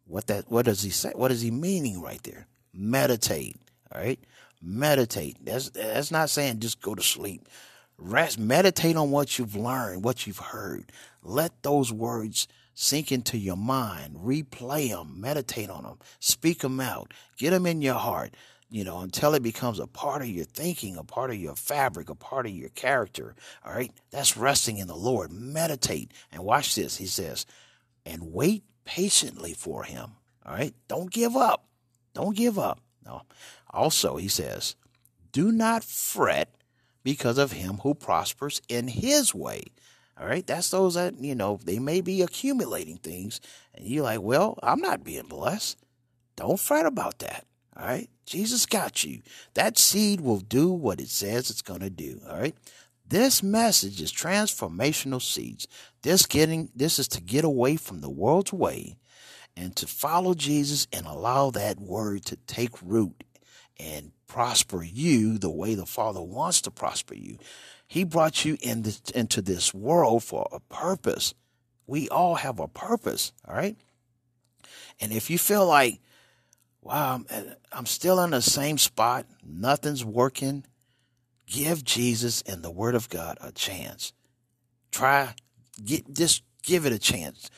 What 0.07 0.27
that 0.27 0.49
what 0.49 0.65
does 0.65 0.81
he 0.81 0.89
say? 0.89 1.11
What 1.15 1.31
is 1.31 1.41
he 1.41 1.51
meaning 1.51 2.01
right 2.01 2.21
there? 2.23 2.47
Meditate. 2.73 3.57
All 3.93 4.01
right. 4.01 4.19
Meditate. 4.61 5.37
That's 5.43 5.69
that's 5.69 6.11
not 6.11 6.29
saying 6.29 6.59
just 6.59 6.81
go 6.81 6.95
to 6.95 7.03
sleep. 7.03 7.47
Rest 7.97 8.37
meditate 8.37 8.95
on 8.95 9.11
what 9.11 9.37
you've 9.37 9.55
learned, 9.55 10.03
what 10.03 10.27
you've 10.27 10.37
heard. 10.37 10.91
Let 11.23 11.63
those 11.63 11.91
words 11.91 12.47
sink 12.73 13.11
into 13.11 13.37
your 13.37 13.57
mind. 13.57 14.15
Replay 14.15 14.89
them, 14.89 15.19
meditate 15.19 15.69
on 15.69 15.83
them, 15.83 15.97
speak 16.19 16.59
them 16.59 16.79
out, 16.79 17.13
get 17.37 17.49
them 17.49 17.65
in 17.65 17.81
your 17.81 17.95
heart 17.95 18.35
you 18.69 18.83
know, 18.83 18.99
until 18.99 19.33
it 19.33 19.41
becomes 19.41 19.79
a 19.79 19.87
part 19.87 20.21
of 20.21 20.27
your 20.27 20.45
thinking, 20.45 20.97
a 20.97 21.03
part 21.03 21.29
of 21.29 21.37
your 21.37 21.55
fabric, 21.55 22.09
a 22.09 22.15
part 22.15 22.45
of 22.45 22.51
your 22.51 22.69
character. 22.69 23.35
All 23.65 23.73
right. 23.73 23.91
That's 24.11 24.35
resting 24.35 24.77
in 24.77 24.87
the 24.87 24.95
Lord. 24.95 25.31
Meditate 25.31 26.11
and 26.31 26.43
watch 26.43 26.75
this. 26.75 26.97
He 26.97 27.05
says, 27.05 27.45
and 28.05 28.33
wait 28.33 28.63
patiently 28.87 29.53
for 29.53 29.83
him. 29.83 30.13
All 30.45 30.53
right. 30.53 30.73
Don't 30.87 31.11
give 31.11 31.35
up. 31.35 31.67
Don't 32.13 32.35
give 32.35 32.57
up. 32.57 32.79
No. 33.05 33.21
Also, 33.69 34.15
he 34.15 34.29
says, 34.29 34.75
do 35.31 35.51
not 35.51 35.83
fret 35.83 36.55
because 37.03 37.37
of 37.37 37.51
him 37.51 37.79
who 37.83 37.93
prospers 37.93 38.61
in 38.69 38.87
his 38.87 39.35
way. 39.35 39.63
All 40.19 40.25
right. 40.25 40.47
That's 40.47 40.71
those 40.71 40.95
that, 40.95 41.21
you 41.21 41.35
know, 41.35 41.59
they 41.63 41.77
may 41.77 42.01
be 42.01 42.21
accumulating 42.21 42.97
things. 42.97 43.39
And 43.75 43.85
you're 43.85 44.03
like, 44.03 44.21
well, 44.21 44.57
I'm 44.63 44.79
not 44.79 45.03
being 45.03 45.27
blessed. 45.27 45.77
Don't 46.37 46.59
fret 46.59 46.85
about 46.85 47.19
that. 47.19 47.45
All 47.75 47.85
right. 47.85 48.09
Jesus 48.25 48.65
got 48.65 49.03
you. 49.03 49.21
That 49.53 49.77
seed 49.77 50.21
will 50.21 50.39
do 50.39 50.71
what 50.71 50.99
it 50.99 51.09
says 51.09 51.49
it's 51.49 51.61
going 51.61 51.81
to 51.81 51.89
do. 51.89 52.21
All 52.27 52.39
right. 52.39 52.55
This 53.09 53.41
message 53.41 54.01
is 54.01 54.11
transformational 54.11 55.21
seeds. 55.21 55.67
This 56.01 56.25
getting 56.25 56.69
this 56.75 56.99
is 56.99 57.07
to 57.09 57.21
get 57.21 57.45
away 57.45 57.77
from 57.77 58.01
the 58.01 58.09
world's 58.09 58.51
way 58.51 58.97
and 59.55 59.75
to 59.77 59.87
follow 59.87 60.33
Jesus 60.33 60.87
and 60.91 61.05
allow 61.05 61.49
that 61.51 61.79
word 61.79 62.25
to 62.25 62.35
take 62.35 62.81
root 62.81 63.23
and 63.79 64.11
prosper 64.27 64.83
you 64.83 65.37
the 65.37 65.49
way 65.49 65.73
the 65.73 65.85
Father 65.85 66.21
wants 66.21 66.61
to 66.61 66.71
prosper 66.71 67.15
you. 67.15 67.37
He 67.87 68.03
brought 68.03 68.43
you 68.43 68.57
in 68.61 68.81
this, 68.81 69.01
into 69.15 69.41
this 69.41 69.73
world 69.73 70.23
for 70.23 70.47
a 70.51 70.59
purpose. 70.59 71.33
We 71.85 72.09
all 72.09 72.35
have 72.35 72.59
a 72.59 72.67
purpose, 72.67 73.31
all 73.47 73.55
right? 73.55 73.77
And 74.99 75.13
if 75.13 75.29
you 75.29 75.37
feel 75.37 75.65
like, 75.65 76.01
wow, 76.81 77.15
I'm, 77.29 77.55
I'm 77.71 77.85
still 77.85 78.19
in 78.19 78.31
the 78.31 78.41
same 78.41 78.77
spot, 78.77 79.25
nothing's 79.45 80.03
working, 80.03 80.65
Give 81.47 81.83
Jesus 81.83 82.41
and 82.43 82.61
the 82.63 82.71
Word 82.71 82.93
of 82.93 83.09
God 83.09 83.37
a 83.41 83.51
chance. 83.51 84.13
Try, 84.91 85.33
get 85.83 86.13
just 86.13 86.43
give 86.63 86.85
it 86.85 86.93
a 86.93 86.99
chance 86.99 87.49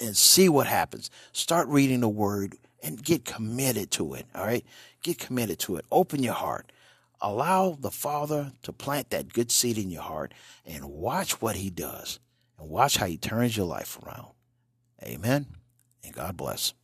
and 0.00 0.16
see 0.16 0.48
what 0.48 0.66
happens. 0.66 1.10
Start 1.32 1.68
reading 1.68 2.00
the 2.00 2.08
Word 2.08 2.56
and 2.82 3.02
get 3.02 3.24
committed 3.24 3.90
to 3.92 4.14
it. 4.14 4.26
All 4.34 4.44
right, 4.44 4.64
get 5.02 5.18
committed 5.18 5.58
to 5.60 5.76
it. 5.76 5.84
Open 5.90 6.22
your 6.22 6.34
heart. 6.34 6.70
Allow 7.20 7.76
the 7.80 7.90
Father 7.90 8.52
to 8.62 8.72
plant 8.72 9.10
that 9.10 9.32
good 9.32 9.50
seed 9.50 9.78
in 9.78 9.90
your 9.90 10.02
heart 10.02 10.32
and 10.64 10.84
watch 10.84 11.40
what 11.40 11.56
He 11.56 11.70
does 11.70 12.20
and 12.58 12.68
watch 12.68 12.98
how 12.98 13.06
He 13.06 13.16
turns 13.16 13.56
your 13.56 13.66
life 13.66 13.98
around. 14.04 14.28
Amen. 15.02 15.46
And 16.04 16.14
God 16.14 16.36
bless. 16.36 16.74